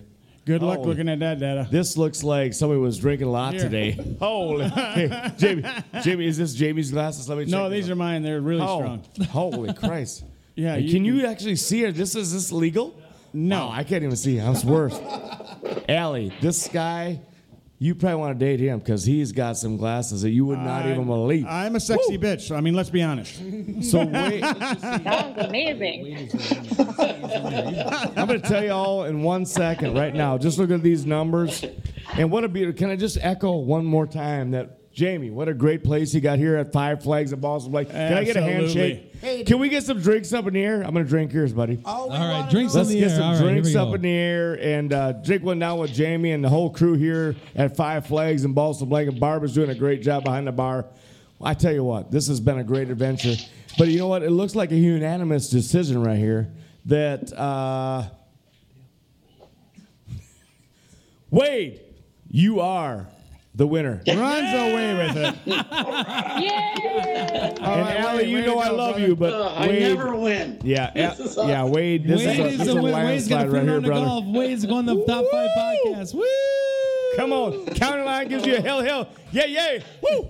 Good 0.46 0.62
luck 0.62 0.78
Oh. 0.80 0.84
looking 0.84 1.08
at 1.08 1.18
that 1.18 1.38
data. 1.40 1.66
This 1.70 1.96
looks 1.96 2.22
like 2.22 2.54
somebody 2.54 2.80
was 2.80 2.98
drinking 2.98 3.26
a 3.26 3.30
lot 3.30 3.52
Here. 3.54 3.64
today. 3.64 3.98
Holy, 4.20 4.68
hey, 4.70 5.32
Jamie, 5.36 5.64
Jamie, 6.02 6.26
is 6.26 6.38
this 6.38 6.54
Jamie's 6.54 6.90
glasses? 6.92 7.28
Let 7.28 7.36
me 7.38 7.44
check. 7.44 7.50
No, 7.50 7.68
these 7.68 7.90
are 7.90 7.96
mine. 7.96 8.22
They're 8.22 8.40
really 8.40 8.62
Oh, 8.62 8.78
strong. 8.78 9.02
holy 9.30 9.74
Christ! 9.74 10.24
Yeah, 10.54 10.76
you 10.76 10.90
can 10.92 11.04
you 11.04 11.26
actually 11.26 11.56
see 11.56 11.82
it? 11.84 11.96
This 11.96 12.14
is 12.14 12.32
this 12.32 12.50
legal? 12.52 12.98
No. 13.34 13.66
Wow, 13.66 13.72
I 13.72 13.82
can't 13.84 14.02
even 14.04 14.16
see. 14.16 14.38
I'm 14.40 14.54
worse. 14.66 14.98
Allie, 15.88 16.32
this 16.40 16.68
guy, 16.68 17.20
you 17.78 17.94
probably 17.94 18.16
want 18.16 18.38
to 18.38 18.44
date 18.44 18.58
him 18.58 18.78
because 18.78 19.04
he's 19.04 19.32
got 19.32 19.58
some 19.58 19.76
glasses 19.76 20.22
that 20.22 20.30
you 20.30 20.46
would 20.46 20.58
not 20.58 20.86
even 20.86 21.04
believe. 21.04 21.44
I'm 21.46 21.76
a 21.76 21.80
sexy 21.80 22.16
bitch. 22.16 22.42
So, 22.42 22.56
I 22.56 22.60
mean, 22.62 22.74
let's 22.74 22.88
be 22.88 23.02
honest. 23.02 23.34
so 23.90 24.04
wait, 24.04 24.42
Sounds 24.42 25.38
amazing. 25.38 26.30
I'm 28.16 28.26
going 28.26 28.40
to 28.40 28.48
tell 28.48 28.64
you 28.64 28.70
all 28.70 29.04
in 29.04 29.22
one 29.22 29.44
second 29.44 29.94
right 29.94 30.14
now. 30.14 30.38
Just 30.38 30.58
look 30.58 30.70
at 30.70 30.82
these 30.82 31.04
numbers. 31.04 31.64
And 32.14 32.30
what 32.30 32.44
a 32.44 32.48
beautiful. 32.48 32.78
Can 32.78 32.90
I 32.90 32.96
just 32.96 33.18
echo 33.20 33.56
one 33.56 33.84
more 33.84 34.06
time 34.06 34.52
that 34.52 34.75
Jamie, 34.96 35.30
what 35.30 35.46
a 35.46 35.52
great 35.52 35.84
place 35.84 36.14
you 36.14 36.22
got 36.22 36.38
here 36.38 36.56
at 36.56 36.72
Five 36.72 37.02
Flags 37.02 37.30
of 37.30 37.38
Balsam 37.42 37.70
Lake. 37.70 37.90
Can 37.90 38.14
I 38.14 38.24
get 38.24 38.34
a 38.36 38.40
Absolutely. 38.40 39.10
handshake? 39.20 39.46
Can 39.46 39.58
we 39.58 39.68
get 39.68 39.82
some 39.84 40.00
drinks 40.00 40.32
up 40.32 40.46
in 40.46 40.54
the 40.54 40.64
air? 40.64 40.80
I'm 40.80 40.94
going 40.94 41.04
to 41.04 41.08
drink 41.10 41.34
yours, 41.34 41.52
buddy. 41.52 41.78
All, 41.84 42.04
All 42.04 42.08
right, 42.18 42.38
wanna 42.38 42.50
drinks 42.50 42.74
know- 42.74 42.80
in 42.80 42.86
Let's 42.86 42.98
get 42.98 43.10
air. 43.10 43.16
some 43.18 43.22
All 43.22 43.32
right, 43.34 43.40
drinks 43.42 43.68
we 43.68 43.76
up 43.76 43.94
in 43.94 44.00
the 44.00 44.10
air 44.10 44.54
and 44.58 44.90
uh, 44.94 45.12
drink 45.12 45.42
one 45.44 45.58
down 45.58 45.78
with 45.80 45.92
Jamie 45.92 46.30
and 46.32 46.42
the 46.42 46.48
whole 46.48 46.70
crew 46.70 46.94
here 46.94 47.36
at 47.54 47.76
Five 47.76 48.06
Flags 48.06 48.44
and 48.44 48.54
Balsam 48.54 48.88
Lake. 48.88 49.06
And 49.06 49.20
Barbara's 49.20 49.52
doing 49.52 49.68
a 49.68 49.74
great 49.74 50.00
job 50.00 50.24
behind 50.24 50.46
the 50.46 50.52
bar. 50.52 50.86
I 51.42 51.52
tell 51.52 51.74
you 51.74 51.84
what, 51.84 52.10
this 52.10 52.28
has 52.28 52.40
been 52.40 52.58
a 52.58 52.64
great 52.64 52.88
adventure. 52.88 53.34
But 53.76 53.88
you 53.88 53.98
know 53.98 54.08
what? 54.08 54.22
It 54.22 54.30
looks 54.30 54.54
like 54.54 54.72
a 54.72 54.76
unanimous 54.76 55.50
decision 55.50 56.02
right 56.02 56.16
here 56.16 56.48
that 56.86 57.34
uh, 57.34 58.04
Wade, 61.30 61.82
you 62.30 62.60
are 62.60 63.08
the 63.56 63.66
winner. 63.66 64.02
Runs 64.06 64.52
away 64.54 64.94
with 64.94 65.16
it. 65.16 65.34
Yay! 65.46 65.56
and 67.56 67.58
right, 67.58 67.96
Allie, 67.96 68.18
Wade, 68.18 68.28
you 68.28 68.34
way 68.36 68.40
to 68.42 68.46
know 68.48 68.58
I 68.58 68.68
love 68.68 68.94
brother. 68.96 69.06
you, 69.06 69.16
but 69.16 69.32
Uh, 69.32 69.54
I 69.56 69.66
Wade, 69.68 69.82
never 69.82 70.14
win. 70.14 70.58
yeah, 70.62 70.90
This 70.94 71.18
yeah, 71.18 71.24
is 71.24 71.36
yeah. 71.48 71.64
Wade, 71.64 72.04
this 72.06 72.18
Wade 72.24 72.28
is 72.28 72.38
a, 72.38 72.46
is 72.48 72.58
this 72.58 72.66
the 72.66 72.72
is 72.72 72.76
a 72.78 72.82
win. 72.82 72.92
Wade's 72.94 73.28
got 73.28 73.36
landslide 73.38 73.46
a 73.46 73.50
free 73.50 73.58
right 73.58 73.64
here, 73.64 73.72
run 73.74 73.82
to 73.82 73.88
brother. 73.88 74.04
golf. 74.04 74.24
Wade's 74.26 74.66
going 74.66 74.86
to 74.86 74.94
the 74.94 75.04
top 75.06 75.24
five 75.32 75.48
podcast. 75.56 76.14
Woo! 76.14 76.24
Come 77.16 77.32
on, 77.32 77.64
county 77.66 78.02
line 78.02 78.28
gives 78.28 78.44
you 78.44 78.56
a 78.56 78.60
hell, 78.60 78.82
hell, 78.82 79.08
yeah, 79.32 79.46
yeah, 79.46 79.78
woo. 80.02 80.22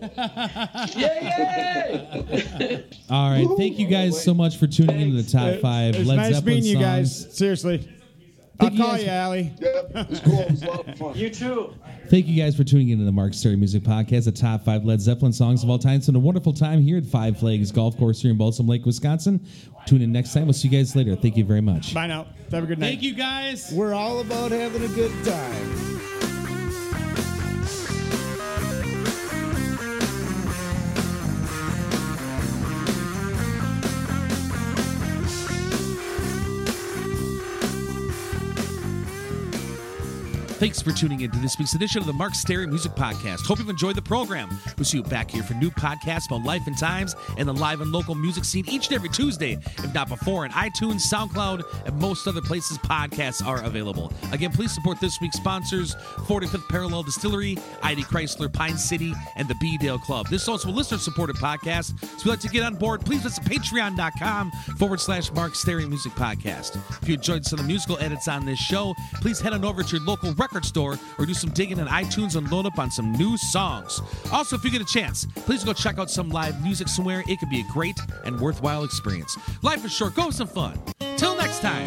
All 3.11 3.31
right, 3.31 3.47
thank 3.57 3.79
you 3.79 3.89
guys 3.89 4.23
so 4.23 4.33
much 4.35 4.57
for 4.57 4.67
tuning 4.69 5.01
into 5.01 5.23
the 5.23 5.29
top 5.29 5.61
five 5.61 5.97
It's 5.97 6.07
Led 6.09 6.17
nice 6.17 6.35
Zeppelin 6.35 6.55
meeting 6.55 6.71
you 6.71 6.75
songs. 6.77 6.85
guys. 7.25 7.37
Seriously. 7.37 7.89
Thank 8.59 8.73
I'll 8.73 8.79
you 8.79 8.85
call 8.85 8.93
guys 8.93 9.01
you, 9.03 9.07
for- 9.07 9.13
Allie. 9.13 9.53
Yep, 9.61 9.91
it 9.95 10.09
was 10.11 10.21
cool. 10.21 10.41
It 10.41 10.51
was 10.51 10.63
a 10.63 10.67
lot 10.67 10.89
of 10.89 10.99
fun. 10.99 11.15
You 11.15 11.31
too. 11.31 11.75
Thank 12.09 12.27
you 12.27 12.41
guys 12.43 12.57
for 12.57 12.65
tuning 12.65 12.91
into 12.91 13.05
the 13.05 13.13
Mark 13.13 13.35
Stary 13.35 13.57
Music 13.57 13.83
Podcast, 13.83 14.25
the 14.27 14.33
top 14.33 14.65
five 14.65 14.85
Led 14.85 15.01
Zeppelin 15.01 15.33
songs 15.33 15.63
of 15.65 15.71
all 15.71 15.79
time. 15.79 15.97
It's 15.97 16.07
been 16.07 16.17
a 16.17 16.21
wonderful 16.21 16.53
time 16.53 16.81
here 16.81 16.97
at 16.99 17.05
Five 17.07 17.39
Flags 17.39 17.73
Golf 17.73 17.97
Course 17.99 18.23
here 18.23 18.31
in 18.31 18.39
Balsam 18.39 18.67
Lake, 18.69 18.87
Wisconsin. 18.87 19.45
Tune 19.87 20.03
in 20.03 20.13
next 20.13 20.33
time. 20.33 20.45
We'll 20.47 20.53
see 20.53 20.69
you 20.69 20.79
guys 20.79 20.95
later. 20.97 21.17
Thank 21.17 21.37
you 21.37 21.45
very 21.45 21.61
much. 21.61 21.93
Bye 21.95 22.07
now. 22.07 22.27
Have 22.53 22.65
a 22.65 22.67
good 22.67 22.79
night. 22.79 22.89
Thank 22.91 23.03
you 23.03 23.15
guys. 23.15 23.73
We're 23.75 23.95
all 23.95 24.21
about 24.21 24.53
having 24.53 24.85
a 24.85 24.89
good 24.95 25.13
time. 25.25 26.01
Thanks 40.67 40.83
for 40.83 40.91
tuning 40.91 41.21
in 41.21 41.31
to 41.31 41.39
this 41.39 41.57
week's 41.61 41.75
edition 41.75 42.01
of 42.01 42.09
the 42.09 42.13
Mark 42.13 42.35
Stary 42.35 42.67
Music 42.67 42.91
Podcast. 42.91 43.47
Hope 43.47 43.61
you've 43.61 43.69
enjoyed 43.69 43.95
the 43.95 44.03
program. 44.03 44.49
We'll 44.77 44.85
see 44.85 44.97
you 44.97 45.05
back 45.05 45.31
here 45.31 45.45
for 45.45 45.55
new 45.55 45.71
podcasts 45.71 46.27
about 46.27 46.43
life 46.43 46.67
and 46.67 46.77
times 46.77 47.15
and 47.39 47.47
the 47.47 47.53
live 47.53 47.83
and 47.83 47.93
local 47.93 48.17
music 48.17 48.45
scene 48.45 48.65
each 48.67 48.89
and 48.89 48.97
every 48.97 49.09
Tuesday, 49.09 49.61
if 49.79 49.95
not 49.95 50.09
before, 50.09 50.43
on 50.43 50.51
iTunes, 50.51 51.03
SoundCloud, 51.03 51.87
and 51.87 51.97
most 52.01 52.27
other 52.27 52.41
places 52.41 52.79
podcasts 52.79 53.47
are 53.47 53.63
available. 53.63 54.13
Again, 54.33 54.51
please 54.51 54.75
support 54.75 54.99
this 54.99 55.21
week's 55.21 55.37
sponsors 55.37 55.95
45th 55.95 56.69
Parallel 56.69 57.05
Distillery, 57.05 57.57
ID 57.85 58.03
Chrysler, 58.03 58.53
Pine 58.53 58.77
City, 58.77 59.15
and 59.37 59.47
the 59.47 59.55
B 59.61 59.79
Dale 59.79 60.01
Club. 60.01 60.27
This 60.31 60.43
is 60.43 60.49
also 60.49 60.69
a 60.69 60.73
listener 60.73 60.99
supported 60.99 61.37
podcast. 61.37 61.97
So 62.01 62.07
if 62.07 62.25
you'd 62.25 62.31
like 62.33 62.41
to 62.41 62.49
get 62.49 62.65
on 62.65 62.75
board, 62.75 63.07
please 63.07 63.23
visit 63.23 63.45
patreon.com 63.45 64.51
forward 64.79 64.99
slash 64.99 65.31
Mark 65.31 65.55
Stary 65.55 65.87
Music 65.87 66.11
Podcast. 66.15 66.77
If 67.01 67.09
you 67.09 67.15
enjoyed 67.15 67.45
some 67.45 67.61
of 67.61 67.67
the 67.67 67.69
musical 67.69 68.01
edits 68.01 68.27
on 68.27 68.45
this 68.45 68.59
show, 68.59 68.97
please 69.21 69.39
head 69.39 69.53
on 69.53 69.65
over 69.65 69.85
to 69.85 69.97
your 69.97 70.05
local 70.05 70.35
record 70.35 70.56
record 70.57 70.65
store 70.65 70.99
or 71.19 71.27
do 71.27 71.35
some 71.35 71.51
digging 71.51 71.79
on 71.79 71.87
iTunes 71.89 72.37
and 72.37 72.51
load 72.51 72.65
up 72.65 72.79
on 72.79 72.91
some 72.91 73.13
new 73.13 73.37
songs. 73.37 74.01
Also, 74.33 74.57
if 74.57 74.65
you 74.65 74.71
get 74.71 74.81
a 74.81 74.87
chance, 74.87 75.27
please 75.45 75.63
go 75.63 75.75
check 75.75 75.99
out 75.99 76.11
some 76.11 76.31
live 76.31 76.63
music 76.63 76.89
somewhere. 76.89 77.23
It 77.29 77.39
could 77.39 77.51
be 77.51 77.61
a 77.61 77.73
great 77.73 77.99
and 78.25 78.41
worthwhile 78.41 78.85
experience. 78.85 79.37
Life 79.63 79.85
is 79.85 79.93
short. 79.93 80.15
Go 80.15 80.23
have 80.23 80.35
some 80.35 80.49
fun. 80.49 80.81
Till 81.19 81.37
next 81.37 81.61
time. 81.61 81.87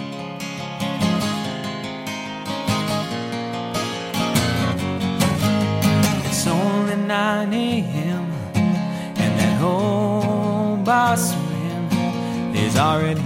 It's 6.26 6.46
only 6.46 6.96
9 6.96 7.54
a.m. 7.54 8.32
and 8.54 9.40
that 9.40 9.60
whole 9.60 10.78
boss 10.78 11.34
man 11.34 12.56
is 12.56 12.78
already 12.78 13.24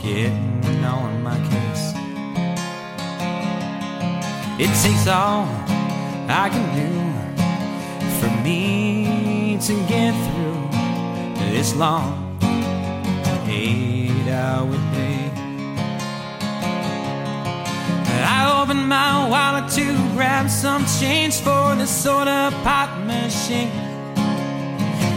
getting 0.00 0.84
on 0.84 1.22
my 1.24 1.36
case. 1.48 1.55
It 4.58 4.68
takes 4.82 5.06
all 5.06 5.44
I 6.28 6.48
can 6.48 6.66
do 6.74 6.88
for 8.18 8.30
me 8.42 9.58
to 9.60 9.74
get 9.86 10.14
through 10.24 11.50
this 11.52 11.76
long 11.76 12.38
eight 13.46 14.26
hour 14.30 14.72
day. 14.94 15.30
I 18.24 18.62
opened 18.62 18.88
my 18.88 19.28
wallet 19.28 19.70
to 19.72 19.84
grab 20.14 20.48
some 20.48 20.86
change 21.00 21.34
for 21.40 21.74
the 21.76 21.86
soda 21.86 22.50
pop 22.64 22.88
machine. 23.04 23.68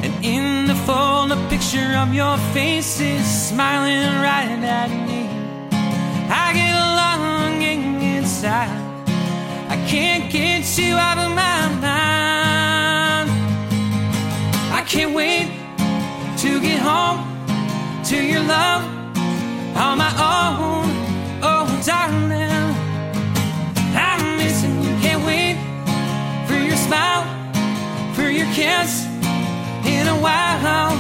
And 0.03 0.13
in 0.21 0.67
the 0.67 0.75
fold, 0.75 1.31
a 1.31 1.37
picture 1.47 1.95
of 1.95 2.13
your 2.13 2.37
face 2.53 2.99
is 2.99 3.25
smiling 3.25 4.03
right 4.21 4.59
at 4.63 4.89
me. 5.07 5.29
I 6.29 6.51
get 6.53 6.75
longing 6.99 8.01
inside. 8.01 8.88
Can't 9.89 10.31
get 10.31 10.77
you 10.77 10.93
out 10.93 11.17
of 11.17 11.31
my 11.31 11.67
mind. 11.81 13.29
I 14.71 14.83
can't 14.87 15.15
wait 15.15 15.47
to 16.37 16.61
get 16.61 16.77
home 16.79 17.25
to 18.03 18.15
your 18.23 18.43
love 18.43 18.83
on 19.75 19.97
my 19.97 20.11
own. 20.13 20.85
Oh, 21.41 21.65
darling, 21.83 22.75
I'm 23.95 24.37
missing 24.37 24.79
you. 24.83 24.95
Can't 25.01 25.25
wait 25.25 25.57
for 26.45 26.53
your 26.53 26.77
smile, 26.77 27.25
for 28.13 28.29
your 28.29 28.45
kiss. 28.53 29.07
In 29.85 30.07
a 30.07 30.19
while, 30.21 30.98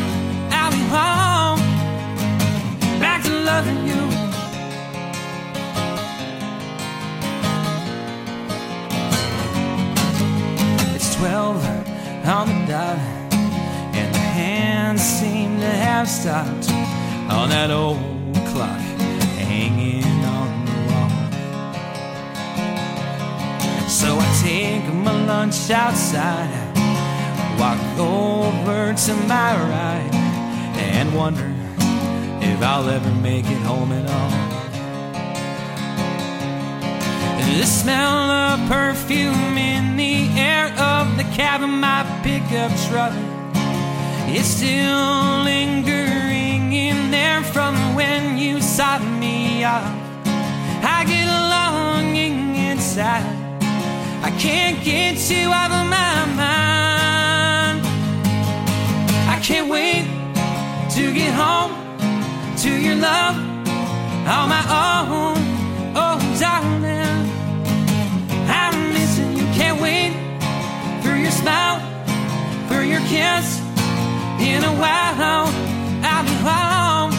12 11.19 11.65
on 12.27 12.47
the 12.47 12.65
dot, 12.71 12.97
and 13.93 14.15
the 14.15 14.19
hands 14.19 15.01
seem 15.01 15.59
to 15.59 15.67
have 15.67 16.07
stopped 16.07 16.71
on 17.29 17.49
that 17.49 17.69
old 17.71 17.99
clock 18.53 18.79
hanging 19.35 20.05
on 20.23 20.65
the 20.65 20.71
wall. 20.87 21.09
So 23.89 24.17
I 24.17 24.39
take 24.41 24.93
my 24.93 25.25
lunch 25.25 25.69
outside, 25.69 26.49
walk 27.59 27.81
over 27.99 28.93
to 28.93 29.13
my 29.27 29.57
right, 29.59 30.13
and 30.77 31.13
wonder 31.13 31.53
if 32.41 32.61
I'll 32.63 32.89
ever 32.89 33.11
make 33.15 33.45
it 33.45 33.61
home 33.63 33.91
at 33.91 34.09
all. 34.09 34.58
The 37.59 37.65
smell 37.65 38.31
of 38.31 38.69
perfume 38.69 39.57
in 39.57 39.95
the 39.97 40.29
air 40.39 40.67
of 40.77 41.17
the 41.17 41.23
cab 41.35 41.61
of 41.61 41.69
my 41.69 42.03
pickup 42.23 42.71
truck 42.87 43.13
is 44.29 44.45
still 44.45 45.43
lingering 45.43 46.73
in 46.73 47.11
there 47.11 47.43
from 47.43 47.95
when 47.95 48.37
you 48.37 48.61
saw 48.61 48.99
me 48.99 49.63
off. 49.63 49.83
I 50.83 51.03
get 51.05 51.27
longing 51.27 52.55
inside. 52.55 53.25
I 54.21 54.31
can't 54.39 54.83
get 54.83 55.17
you 55.29 55.51
out 55.51 55.71
of 55.71 55.85
my 55.89 56.25
mind. 56.43 57.79
I 59.27 59.39
can't 59.41 59.69
wait 59.69 60.05
to 60.95 61.13
get 61.13 61.33
home 61.33 61.73
to 62.57 62.69
your 62.69 62.95
love 62.95 63.35
on 64.27 64.49
my 64.49 64.63
own. 64.69 65.37
Oh, 65.95 66.37
darling. 66.39 66.98
Your 71.49 71.79
for 72.67 72.81
your 72.83 73.01
kiss. 73.13 73.59
In 74.39 74.63
a 74.63 74.73
while, 74.83 75.47
I'll 76.09 76.25
be 76.31 76.37
home, 76.49 77.11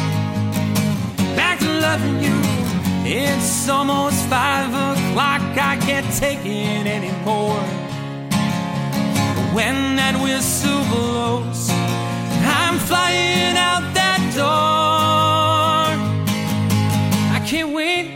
back 1.37 1.59
to 1.59 1.71
loving 1.87 2.19
you. 2.27 2.37
It's 3.05 3.69
almost 3.69 4.19
five 4.27 4.69
o'clock. 4.69 5.43
I 5.73 5.77
can't 5.87 6.11
take 6.25 6.43
it 6.45 6.87
anymore. 6.87 7.64
When 9.57 9.97
that 9.97 10.14
whistle 10.23 10.83
blows, 10.93 11.71
I'm 12.61 12.79
flying 12.79 13.57
out 13.57 13.85
that 14.01 14.21
door. 14.40 15.90
I 17.37 17.38
can't 17.51 17.73
wait 17.75 18.07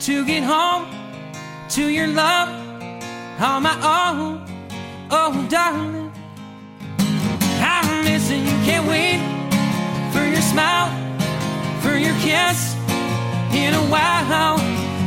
to 0.00 0.24
get 0.24 0.42
home 0.42 0.86
to 1.70 1.88
your 1.88 2.08
love 2.08 2.48
on 3.40 3.62
my 3.62 3.76
own. 3.82 4.55
Oh, 5.08 5.46
darling, 5.48 6.12
I'm 7.60 8.04
missing 8.04 8.44
you. 8.44 8.56
Can't 8.64 8.88
wait 8.88 9.20
for 10.12 10.24
your 10.26 10.42
smile, 10.42 10.90
for 11.80 11.96
your 11.96 12.14
kiss. 12.18 12.74
In 13.54 13.72
a 13.74 13.82
while, 13.86 14.58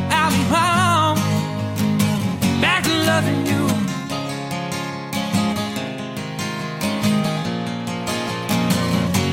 I'll 0.09 0.31
be 0.31 0.43
home, 0.55 1.19
back 2.61 2.83
to 2.83 2.93
loving 3.11 3.45
you. 3.45 3.67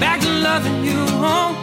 Back 0.00 0.20
to 0.20 0.28
loving 0.28 0.84
you. 0.84 1.06
home, 1.22 1.56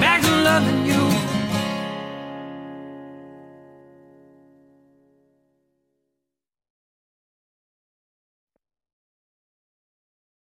Back 0.00 0.20
to 0.22 0.30
loving 0.42 0.84
you. 0.84 1.13